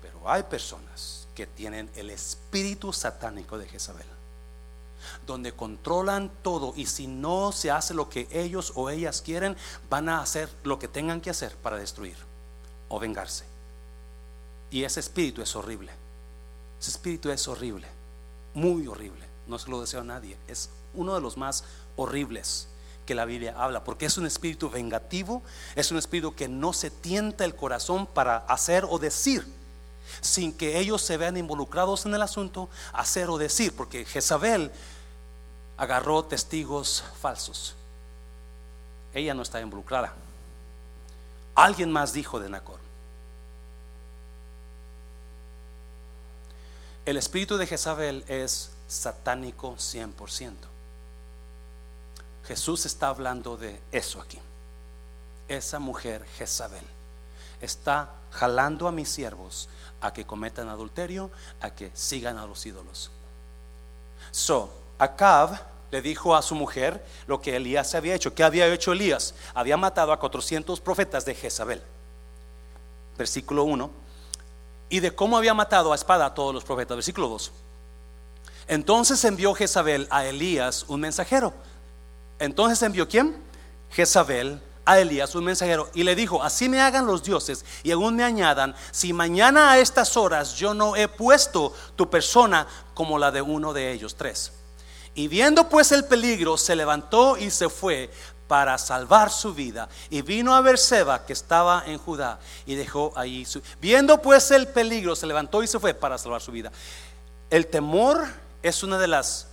[0.00, 4.06] Pero hay personas que tienen el espíritu satánico de Jezabel,
[5.26, 9.56] donde controlan todo y si no se hace lo que ellos o ellas quieren,
[9.90, 12.16] van a hacer lo que tengan que hacer para destruir
[12.88, 13.44] o vengarse.
[14.70, 15.92] Y ese espíritu es horrible.
[16.80, 17.86] Ese espíritu es horrible
[18.54, 19.26] muy horrible.
[19.46, 20.36] No se lo deseo a nadie.
[20.48, 21.64] Es uno de los más
[21.96, 22.68] horribles
[23.04, 25.42] que la Biblia habla, porque es un espíritu vengativo,
[25.74, 29.46] es un espíritu que no se tienta el corazón para hacer o decir,
[30.20, 34.72] sin que ellos se vean involucrados en el asunto, hacer o decir, porque Jezabel
[35.76, 37.74] agarró testigos falsos.
[39.12, 40.14] Ella no está involucrada.
[41.54, 42.83] Alguien más dijo de Nacor.
[47.06, 50.52] El espíritu de Jezabel es satánico 100%.
[52.46, 54.38] Jesús está hablando de eso aquí.
[55.48, 56.84] Esa mujer Jezabel
[57.60, 59.68] está jalando a mis siervos
[60.00, 61.30] a que cometan adulterio,
[61.60, 63.10] a que sigan a los ídolos.
[64.30, 68.34] So, Acab le dijo a su mujer lo que Elías había hecho.
[68.34, 69.34] ¿Qué había hecho Elías?
[69.52, 71.82] Había matado a 400 profetas de Jezabel.
[73.18, 74.03] Versículo 1
[74.94, 76.96] y de cómo había matado a espada a todos los profetas.
[76.96, 77.50] Versículo 2.
[78.68, 81.52] Entonces envió Jezabel a Elías un mensajero.
[82.38, 83.36] Entonces envió quién?
[83.90, 88.14] Jezabel a Elías un mensajero y le dijo, así me hagan los dioses y aún
[88.14, 93.32] me añadan, si mañana a estas horas yo no he puesto tu persona como la
[93.32, 94.14] de uno de ellos.
[94.14, 94.52] Tres.
[95.16, 98.12] Y viendo pues el peligro, se levantó y se fue
[98.48, 99.88] para salvar su vida.
[100.10, 103.62] Y vino a ver Seba que estaba en Judá y dejó allí su...
[103.80, 106.70] Viendo pues el peligro, se levantó y se fue para salvar su vida.
[107.50, 108.26] El temor
[108.62, 109.48] es una de las,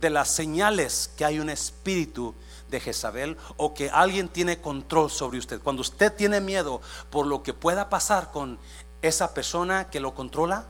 [0.00, 2.34] de las señales que hay un espíritu
[2.68, 5.60] de Jezabel o que alguien tiene control sobre usted.
[5.60, 8.58] Cuando usted tiene miedo por lo que pueda pasar con
[9.02, 10.64] esa persona que lo controla,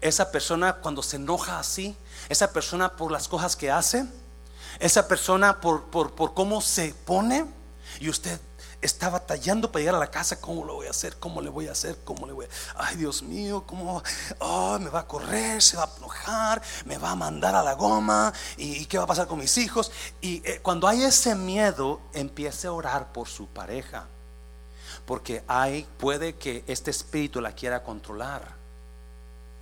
[0.00, 1.96] esa persona cuando se enoja así,
[2.28, 4.06] esa persona por las cosas que hace,
[4.80, 7.44] esa persona por, por, cómo se pone
[8.00, 8.40] y usted
[8.80, 11.16] está batallando para llegar a la casa, ¿cómo lo voy a hacer?
[11.18, 11.98] ¿Cómo le voy a hacer?
[12.04, 12.48] ¿Cómo le voy a...
[12.76, 14.02] Ay, Dios mío, ¿cómo?
[14.38, 17.74] Oh, me va a correr, se va a enojar, me va a mandar a la
[17.74, 19.90] goma y, qué va a pasar con mis hijos.
[20.20, 24.06] Y eh, cuando hay ese miedo, empiece a orar por su pareja.
[25.06, 28.54] Porque hay, puede que este espíritu la quiera controlar.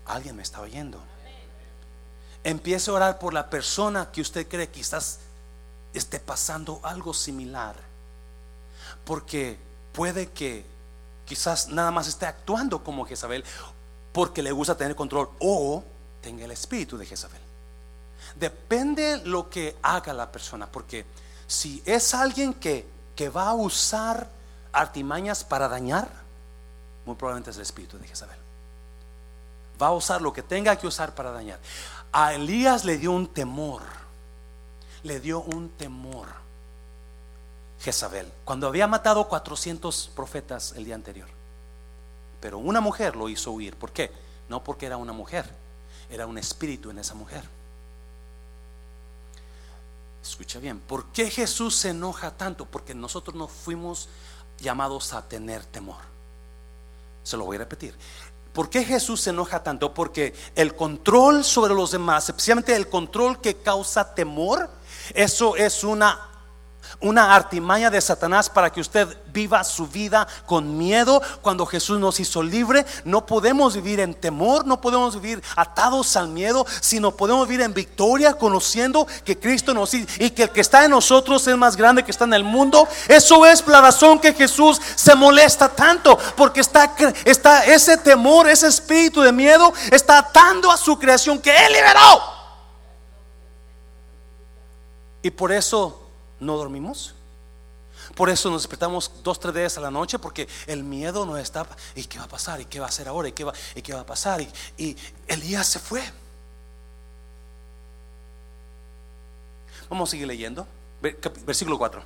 [0.04, 1.00] Alguien me está oyendo.
[2.46, 5.18] Empiece a orar por la persona que usted cree quizás
[5.92, 7.74] esté pasando algo similar.
[9.04, 9.58] Porque
[9.92, 10.64] puede que
[11.24, 13.44] quizás nada más esté actuando como Jezabel
[14.12, 15.82] porque le gusta tener control o
[16.22, 17.40] tenga el espíritu de Jezabel.
[18.36, 21.04] Depende lo que haga la persona, porque
[21.48, 22.86] si es alguien que,
[23.16, 24.30] que va a usar
[24.72, 26.08] artimañas para dañar,
[27.04, 28.38] muy probablemente es el espíritu de Jezabel.
[29.82, 31.58] Va a usar lo que tenga que usar para dañar.
[32.12, 33.82] A Elías le dio un temor,
[35.02, 36.28] le dio un temor
[37.80, 41.28] Jezabel, cuando había matado 400 profetas el día anterior.
[42.40, 43.76] Pero una mujer lo hizo huir.
[43.76, 44.10] ¿Por qué?
[44.48, 45.48] No porque era una mujer,
[46.10, 47.44] era un espíritu en esa mujer.
[50.22, 52.64] Escucha bien, ¿por qué Jesús se enoja tanto?
[52.66, 54.08] Porque nosotros no fuimos
[54.58, 56.00] llamados a tener temor.
[57.22, 57.94] Se lo voy a repetir.
[58.56, 59.92] ¿Por qué Jesús se enoja tanto?
[59.92, 64.70] Porque el control sobre los demás, especialmente el control que causa temor,
[65.12, 66.35] eso es una
[67.00, 72.20] una artimaña de Satanás para que usted viva su vida con miedo cuando Jesús nos
[72.20, 72.86] hizo libre.
[73.04, 77.74] No podemos vivir en temor, no podemos vivir atados al miedo, sino podemos vivir en
[77.74, 81.76] victoria conociendo que Cristo nos hizo y que el que está en nosotros es más
[81.76, 82.88] grande que está en el mundo.
[83.08, 88.68] Eso es la razón que Jesús se molesta tanto, porque está, está ese temor, ese
[88.68, 92.22] espíritu de miedo está atando a su creación que Él liberó.
[95.22, 96.05] Y por eso
[96.40, 97.14] no dormimos.
[98.14, 101.66] Por eso nos despertamos dos, tres días a la noche, porque el miedo nos está.
[101.94, 102.60] ¿Y qué va a pasar?
[102.60, 103.28] ¿Y qué va a hacer ahora?
[103.28, 104.40] ¿Y qué va, y qué va a pasar?
[104.40, 106.02] Y, y Elías se fue.
[109.88, 110.66] Vamos a seguir leyendo.
[111.44, 112.02] Versículo 4.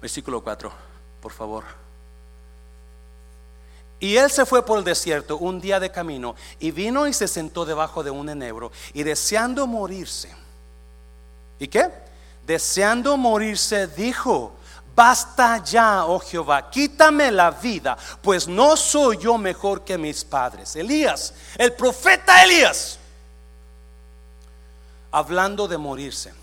[0.00, 0.72] Versículo 4,
[1.20, 1.64] por favor.
[4.00, 7.28] Y él se fue por el desierto un día de camino y vino y se
[7.28, 10.34] sentó debajo de un enebro y deseando morirse.
[11.60, 11.88] ¿Y qué?
[12.46, 14.52] Deseando morirse, dijo,
[14.94, 20.76] basta ya, oh Jehová, quítame la vida, pues no soy yo mejor que mis padres.
[20.76, 22.98] Elías, el profeta Elías,
[25.10, 26.34] hablando de morirse.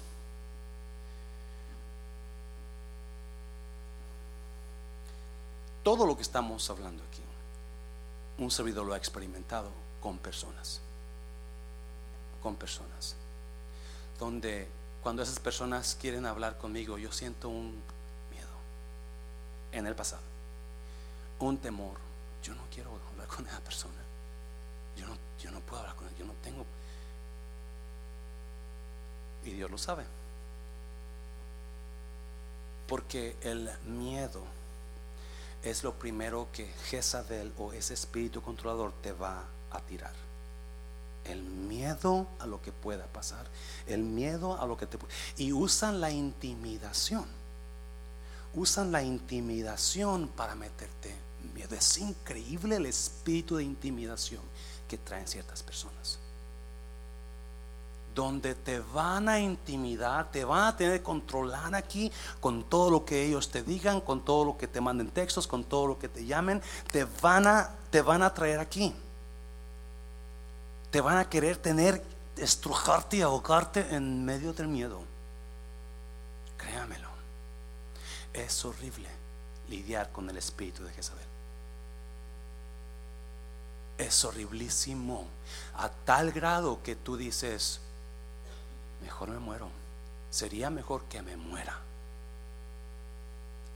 [5.84, 7.24] Todo lo que estamos hablando aquí,
[8.38, 9.70] un servidor lo ha experimentado
[10.02, 10.82] con personas,
[12.44, 13.16] con personas,
[14.20, 14.68] donde
[15.02, 17.82] cuando esas personas quieren hablar conmigo, yo siento un
[18.32, 18.48] miedo
[19.72, 20.22] en el pasado,
[21.40, 21.98] un temor.
[22.44, 23.96] Yo no quiero hablar con esa persona.
[24.98, 26.66] Yo no, yo no puedo hablar con él, yo no tengo.
[29.46, 30.06] Y Dios lo sabe.
[32.88, 34.44] Porque el miedo
[35.64, 40.29] es lo primero que Jezabel o ese espíritu controlador te va a tirar
[41.32, 43.46] el miedo a lo que pueda pasar,
[43.88, 44.98] el miedo a lo que te
[45.38, 47.26] y usan la intimidación.
[48.56, 51.16] Usan la intimidación para meterte
[51.54, 51.76] miedo.
[51.76, 54.42] Es increíble el espíritu de intimidación
[54.88, 56.18] que traen ciertas personas.
[58.16, 62.12] Donde te van a intimidar, te van a tener controlar aquí
[62.42, 65.64] con todo lo que ellos te digan, con todo lo que te manden textos, con
[65.64, 66.62] todo lo que te llamen,
[66.92, 68.94] te van a te van a traer aquí
[70.92, 72.04] te van a querer tener,
[72.38, 75.02] estrujarte y ahogarte en medio del miedo.
[76.58, 77.10] Créamelo.
[78.34, 79.10] Es horrible
[79.70, 81.26] lidiar con el espíritu de Jezabel.
[83.98, 85.28] Es horriblísimo
[85.76, 87.82] a tal grado que tú dices,
[89.02, 89.70] mejor me muero.
[90.30, 91.78] Sería mejor que me muera.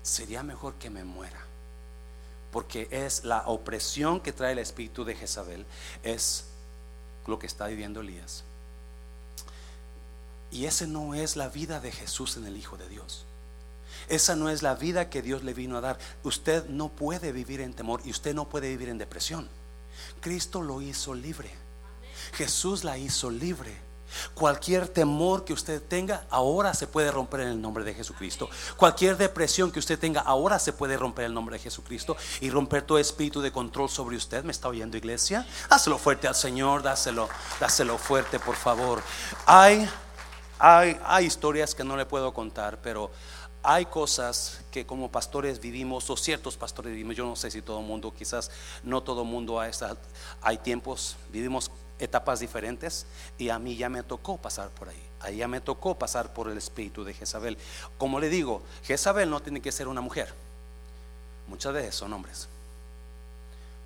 [0.01, 1.39] Sería mejor que me muera.
[2.51, 5.66] Porque es la opresión que trae el espíritu de Jezabel.
[6.03, 6.45] Es
[7.28, 8.43] lo que está viviendo Elías.
[10.51, 13.26] Y esa no es la vida de Jesús en el Hijo de Dios.
[14.07, 15.97] Esa no es la vida que Dios le vino a dar.
[16.24, 19.47] Usted no puede vivir en temor y usted no puede vivir en depresión.
[20.21, 21.49] Cristo lo hizo libre.
[22.34, 23.76] Jesús la hizo libre.
[24.34, 28.49] Cualquier temor que usted tenga, ahora se puede romper en el nombre de Jesucristo.
[28.78, 32.49] Cualquier depresión que usted tenga, ahora se puede romper en el nombre de Jesucristo y
[32.49, 34.43] romper todo espíritu de control sobre usted.
[34.43, 35.47] ¿Me está oyendo, iglesia?
[35.70, 39.01] Dáselo fuerte al Señor, dáselo, dáselo fuerte, por favor.
[39.45, 39.89] Hay,
[40.59, 43.11] hay, hay historias que no le puedo contar, pero
[43.64, 47.80] hay cosas que como pastores vivimos, o ciertos pastores vivimos, yo no sé si todo
[47.80, 48.51] el mundo, quizás
[48.84, 49.95] no todo el mundo, a esta,
[50.41, 53.06] hay tiempos, vivimos etapas diferentes
[53.38, 55.10] y a mí ya me tocó pasar por ahí.
[55.20, 57.58] Ahí ya me tocó pasar por el espíritu de Jezabel.
[57.98, 60.34] Como le digo, Jezabel no tiene que ser una mujer.
[61.48, 62.48] Muchas veces son hombres.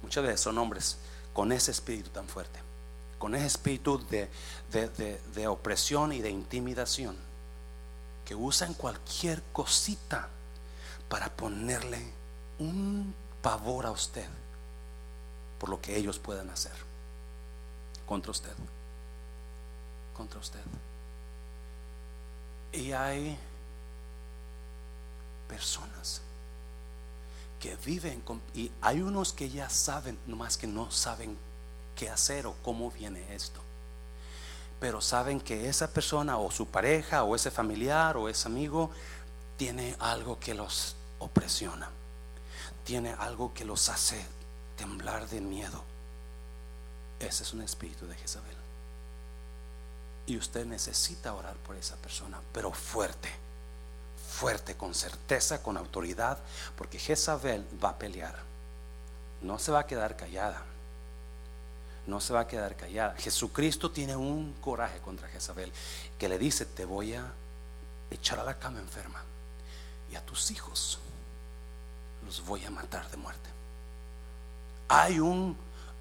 [0.01, 0.97] Muchas veces son hombres
[1.33, 2.59] con ese espíritu tan fuerte.
[3.19, 4.29] Con ese espíritu de,
[4.71, 7.15] de opresión y de intimidación.
[8.25, 10.29] Que usan cualquier cosita
[11.07, 11.99] para ponerle
[12.59, 14.27] un pavor a usted
[15.59, 16.86] por lo que ellos puedan hacer
[18.07, 18.53] contra usted.
[20.15, 20.61] Contra usted.
[22.71, 23.37] Y hay
[25.47, 26.21] personas
[27.59, 31.37] que viven con, y hay unos que ya saben, nomás que no saben
[31.95, 33.61] qué hacer o cómo viene esto.
[34.79, 38.91] Pero saben que esa persona o su pareja o ese familiar o ese amigo
[39.57, 41.89] tiene algo que los opresiona.
[42.83, 44.23] Tiene algo que los hace
[44.77, 45.83] temblar de miedo.
[47.19, 48.55] Ese es un espíritu de Jezabel.
[50.27, 53.29] Y usted necesita orar por esa persona, pero fuerte,
[54.29, 56.37] fuerte, con certeza, con autoridad,
[56.75, 58.35] porque Jezabel va a pelear.
[59.41, 60.63] No se va a quedar callada.
[62.07, 63.15] no se va a quedar callada.
[63.17, 65.73] Jesucristo tiene un coraje contra Jezabel
[66.17, 67.33] que le dice, te voy a
[68.09, 69.21] echar a la cama enferma
[70.09, 70.99] y a tus hijos
[72.25, 73.49] los voy a matar de muerte.
[74.87, 75.57] Hay un,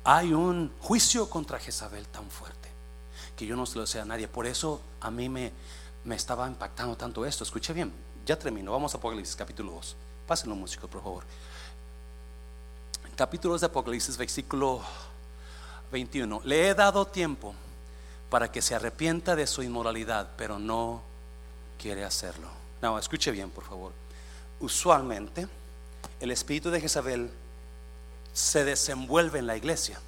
[0.08, 2.68] hay un juicio contra Jezabel tan fuerte
[3.36, 4.28] que yo no se lo sé a nadie.
[4.28, 5.52] Por eso a mí me,
[6.04, 7.42] me estaba impactando tanto esto.
[7.42, 7.92] Escuche bien,
[8.24, 8.70] ya termino.
[8.70, 9.96] Vamos a Apocalipsis capítulo 2.
[10.28, 11.24] Pásenlo, músico, por favor.
[13.16, 14.80] Capítulos de Apocalipsis, versículo
[15.90, 16.40] 21.
[16.44, 17.52] Le he dado tiempo
[18.30, 21.02] para que se arrepienta de su inmoralidad, pero no
[21.80, 22.48] quiere hacerlo.
[22.80, 23.92] No, escuche bien, por favor.
[24.60, 25.48] Usualmente,
[26.20, 27.28] el espíritu de Jezabel
[28.36, 29.98] se desenvuelve en la iglesia.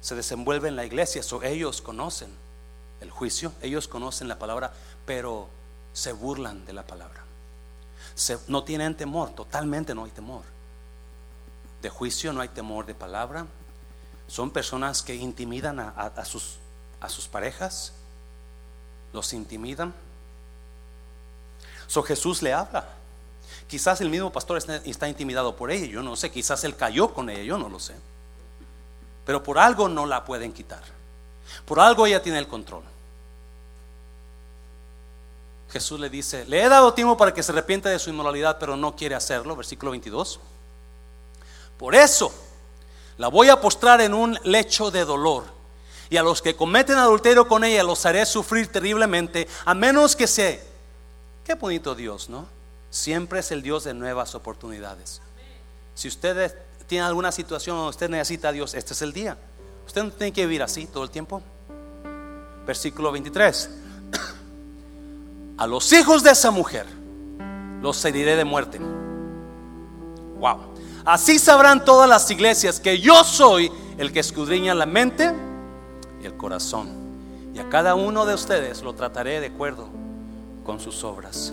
[0.00, 1.22] Se desenvuelve en la iglesia.
[1.22, 2.30] So, ellos conocen
[3.00, 4.72] el juicio, ellos conocen la palabra,
[5.06, 5.48] pero
[5.92, 7.22] se burlan de la palabra.
[8.48, 10.42] no tienen temor, totalmente no hay temor.
[11.80, 13.46] De juicio no hay temor de palabra,
[14.26, 16.56] son personas que intimidan a, sus,
[17.00, 17.92] a sus parejas,
[19.12, 19.94] los intimidan.
[21.86, 22.88] So Jesús le habla.
[23.68, 26.30] Quizás el mismo pastor está, intimidado por ella, yo no sé.
[26.30, 27.94] Quizás él cayó con ella, yo no lo sé.
[29.24, 30.82] Pero por algo no la pueden quitar.
[31.64, 32.82] Por algo ella tiene el control.
[35.70, 38.76] Jesús le dice, le he dado tiempo para que se arrepienta de su inmoralidad, pero
[38.76, 39.56] no quiere hacerlo.
[39.56, 40.38] Versículo 22.
[41.78, 42.32] Por eso
[43.16, 45.44] la voy a postrar en un lecho de dolor.
[46.10, 50.26] Y a los que cometen adulterio con ella los haré sufrir terriblemente, a menos que
[50.26, 50.62] se...
[51.44, 52.46] Qué bonito Dios, ¿no?
[52.94, 55.20] Siempre es el Dios de nuevas oportunidades.
[55.96, 59.36] Si usted tiene alguna situación donde usted necesita a Dios, este es el día.
[59.84, 61.42] Usted no tiene que vivir así todo el tiempo.
[62.64, 63.70] Versículo 23.
[65.58, 66.86] A los hijos de esa mujer
[67.82, 68.78] los heriré de muerte.
[70.38, 70.60] Wow.
[71.04, 75.34] Así sabrán todas las iglesias que yo soy el que escudriña la mente
[76.22, 76.90] y el corazón.
[77.54, 79.88] Y a cada uno de ustedes lo trataré de acuerdo
[80.64, 81.52] con sus obras.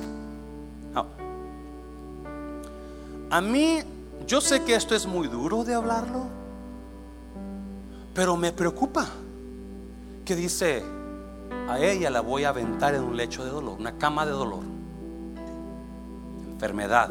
[3.32, 3.80] A mí,
[4.28, 6.26] yo sé que esto es muy duro de hablarlo,
[8.14, 9.08] pero me preocupa
[10.26, 10.84] que dice,
[11.70, 14.64] a ella la voy a aventar en un lecho de dolor, una cama de dolor,
[16.52, 17.10] enfermedad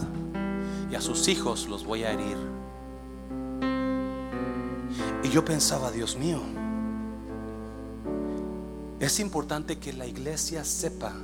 [0.91, 2.37] y a sus hijos los voy a herir.
[5.23, 6.43] Y yo pensaba, Dios mío,
[9.01, 11.15] es importante que la iglesia sepa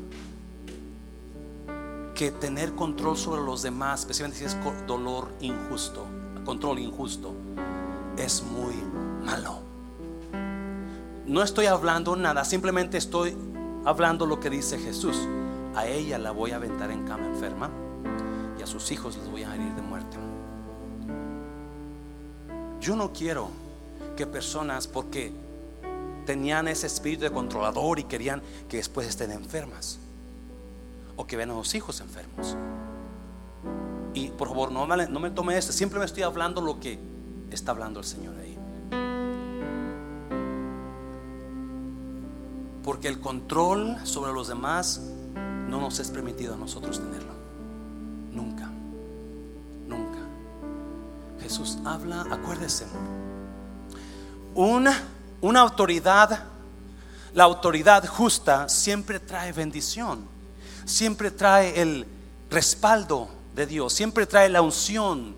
[2.16, 4.56] que tener control sobre los demás, especialmente si es
[4.86, 6.04] dolor injusto,
[6.44, 7.32] control injusto,
[8.16, 8.74] es muy
[9.24, 9.60] malo.
[11.26, 13.36] No estoy hablando nada, simplemente estoy
[13.84, 15.16] hablando lo que dice Jesús.
[15.76, 17.70] A ella la voy a aventar en cama enferma
[18.66, 20.16] sus hijos les voy a herir de muerte.
[22.80, 23.48] Yo no quiero
[24.16, 25.32] que personas, porque
[26.26, 29.98] tenían ese espíritu de controlador y querían que después estén enfermas,
[31.16, 32.56] o que vean a los hijos enfermos.
[34.14, 36.98] Y por favor, no me, no me tome esto, siempre me estoy hablando lo que
[37.50, 38.58] está hablando el Señor ahí.
[42.82, 45.00] Porque el control sobre los demás
[45.68, 47.32] no nos es permitido a nosotros tenerlo.
[48.32, 48.70] Nunca.
[49.86, 50.18] Nunca.
[51.40, 52.86] Jesús habla, acuérdese.
[54.54, 54.98] Una,
[55.40, 56.44] una autoridad,
[57.34, 60.35] la autoridad justa siempre trae bendición.
[60.86, 62.06] Siempre trae el
[62.50, 63.92] respaldo de Dios.
[63.92, 65.36] Siempre trae la unción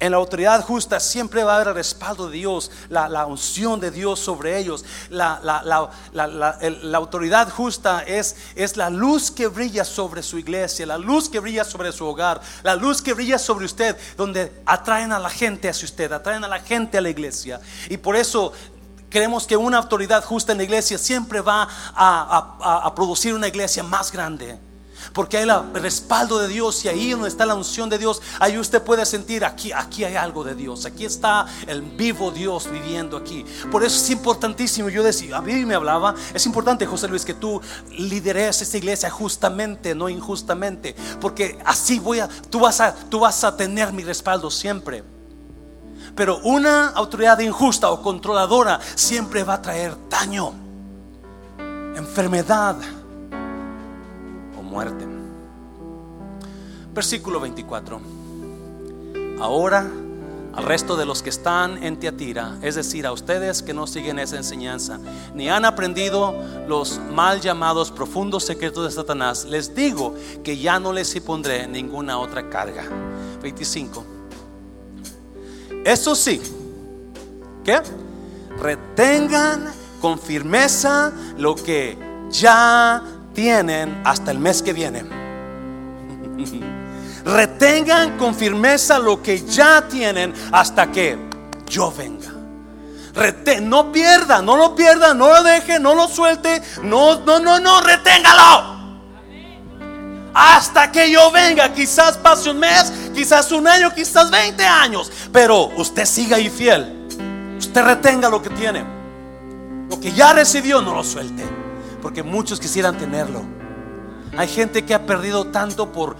[0.00, 3.90] en la autoridad justa siempre va a haber el respaldo de Dios, la, unción de
[3.90, 4.84] Dios sobre ellos.
[5.10, 5.40] La,
[6.94, 11.64] autoridad justa es, es la luz que brilla sobre su iglesia, la luz que brilla
[11.64, 15.86] sobre su hogar, la luz que brilla sobre usted, donde atraen a la gente hacia
[15.86, 17.60] usted, atraen a la gente a la iglesia.
[17.88, 18.52] Y por eso
[19.10, 24.12] Creemos que una autoridad justa en la iglesia siempre va a producir una iglesia más
[24.12, 24.58] grande.
[25.12, 28.58] Porque hay el respaldo de Dios y ahí donde está la unción de Dios, ahí
[28.58, 33.16] usted puede sentir aquí, aquí hay algo de Dios, aquí está el vivo Dios viviendo
[33.16, 33.44] aquí.
[33.70, 37.34] Por eso es importantísimo, yo decía, a mí me hablaba, es importante José Luis que
[37.34, 43.20] tú lideres esta iglesia justamente, no injustamente, porque así voy a, tú vas a, tú
[43.20, 45.04] vas a tener mi respaldo siempre.
[46.14, 50.52] Pero una autoridad injusta o controladora siempre va a traer daño,
[51.94, 52.76] enfermedad
[56.94, 58.00] Versículo 24.
[59.40, 59.88] Ahora
[60.54, 64.18] al resto de los que están en Teatira, es decir, a ustedes que no siguen
[64.18, 64.98] esa enseñanza,
[65.32, 66.34] ni han aprendido
[66.66, 72.18] los mal llamados profundos secretos de Satanás, les digo que ya no les impondré ninguna
[72.18, 72.84] otra carga.
[73.40, 74.04] 25.
[75.84, 76.42] Eso sí,
[77.62, 77.80] ¿qué?
[78.58, 81.96] retengan con firmeza lo que
[82.30, 83.02] ya
[83.38, 85.04] tienen hasta el mes que viene.
[87.24, 91.16] Retengan con firmeza lo que ya tienen hasta que
[91.68, 92.32] yo venga.
[93.62, 96.60] no pierda, no lo pierda, no lo deje, no lo suelte.
[96.82, 98.76] No, no, no, no, reténgalo.
[100.34, 105.12] Hasta que yo venga, quizás pase un mes, quizás un año, quizás 20 años.
[105.32, 107.06] Pero usted siga ahí fiel.
[107.56, 108.84] Usted retenga lo que tiene.
[109.88, 111.67] Lo que ya recibió, no lo suelte.
[112.02, 113.42] Porque muchos quisieran tenerlo.
[114.36, 116.16] Hay gente que ha perdido tanto por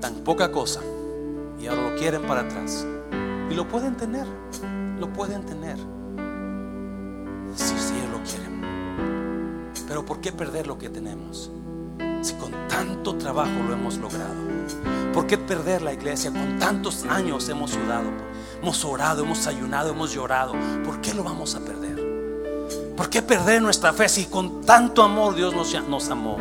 [0.00, 0.80] tan poca cosa
[1.60, 2.86] y ahora lo quieren para atrás.
[3.50, 4.26] Y lo pueden tener,
[4.98, 5.76] lo pueden tener.
[7.56, 8.62] Si sí, lo quieren.
[9.86, 11.50] Pero ¿por qué perder lo que tenemos?
[12.22, 14.48] Si con tanto trabajo lo hemos logrado.
[15.12, 16.30] ¿Por qué perder la iglesia?
[16.30, 18.10] Con tantos años hemos sudado,
[18.62, 20.52] hemos orado, hemos ayunado, hemos llorado.
[20.84, 21.97] ¿Por qué lo vamos a perder?
[22.98, 26.36] ¿Por qué perder nuestra fe si con tanto amor Dios nos, amó?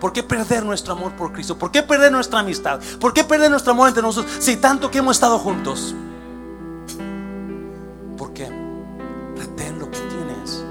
[0.00, 1.58] ¿Por qué perder nuestro amor por Cristo?
[1.58, 2.80] ¿Por qué perder nuestra amistad?
[2.98, 5.94] ¿Por qué perder nuestro amor entre nosotros si tanto que hemos estado juntos?
[8.16, 8.48] ¿Por qué?
[9.36, 10.64] Retén lo que tienes.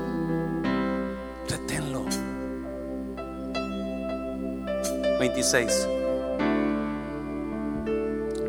[1.47, 2.05] Reténlo.
[5.19, 5.87] 26.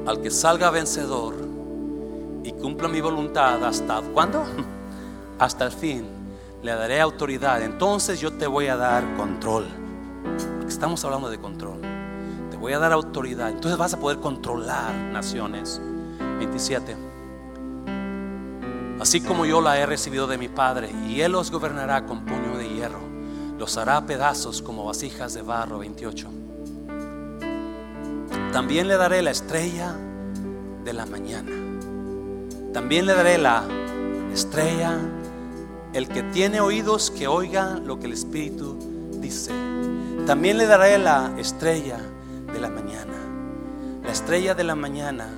[0.07, 1.35] Al que salga vencedor
[2.43, 4.47] y cumpla mi voluntad hasta ¿cuándo?
[5.39, 6.20] Hasta el fin.
[6.63, 7.63] Le daré autoridad.
[7.63, 9.67] Entonces yo te voy a dar control
[10.71, 11.81] estamos hablando de control.
[12.51, 13.51] Te voy a dar autoridad.
[13.51, 15.81] Entonces vas a poder controlar naciones.
[16.39, 16.97] 27.
[18.99, 22.57] Así como yo la he recibido de mi Padre, y Él los gobernará con puño
[22.57, 23.01] de hierro,
[23.59, 25.79] los hará pedazos como vasijas de barro.
[25.79, 26.29] 28.
[28.53, 29.95] También le daré la estrella
[30.85, 31.53] de la mañana.
[32.73, 33.65] También le daré la
[34.33, 34.99] estrella.
[35.93, 38.77] El que tiene oídos, que oiga lo que el Espíritu
[39.21, 39.53] dice.
[40.27, 41.99] También le daré la estrella
[42.53, 43.15] de la mañana.
[44.05, 45.29] La estrella de la mañana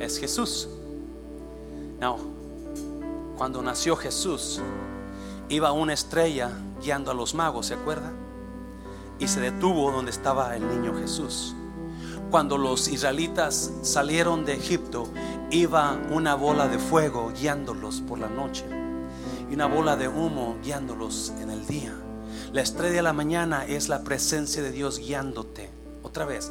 [0.00, 0.68] es Jesús.
[2.00, 2.18] No,
[3.36, 4.60] cuando nació Jesús,
[5.48, 6.50] iba una estrella
[6.82, 8.12] guiando a los magos, ¿se acuerda?
[9.18, 11.54] Y se detuvo donde estaba el niño Jesús.
[12.30, 15.08] Cuando los israelitas salieron de Egipto,
[15.50, 18.64] iba una bola de fuego guiándolos por la noche
[19.48, 21.94] y una bola de humo guiándolos en el día.
[22.52, 25.70] La estrella de la mañana es la presencia de Dios guiándote.
[26.02, 26.50] Otra vez,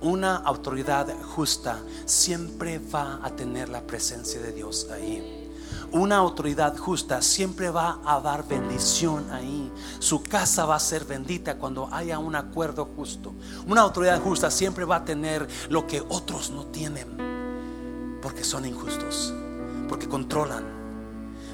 [0.00, 5.50] una autoridad justa siempre va a tener la presencia de Dios ahí.
[5.92, 9.70] Una autoridad justa siempre va a dar bendición ahí.
[9.98, 13.34] Su casa va a ser bendita cuando haya un acuerdo justo.
[13.66, 17.39] Una autoridad justa siempre va a tener lo que otros no tienen.
[18.22, 19.32] Porque son injustos.
[19.88, 20.80] Porque controlan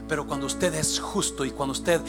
[0.08, 2.00] pero cuando usted es justo y cuando usted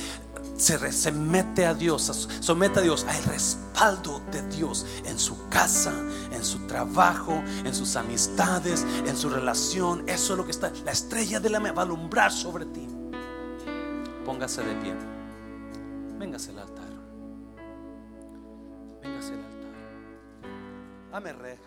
[0.55, 5.93] se, mete a Dios, somete a Dios al respaldo de Dios en su casa,
[6.31, 10.71] en su trabajo, en sus amistades, en su relación, eso es lo que está.
[10.85, 12.87] La estrella de la va a alumbrar sobre ti.
[14.25, 14.95] Póngase de pie.
[16.19, 16.89] Véngase al altar.
[19.01, 19.71] Véngase al altar.
[21.11, 21.66] Dame reja.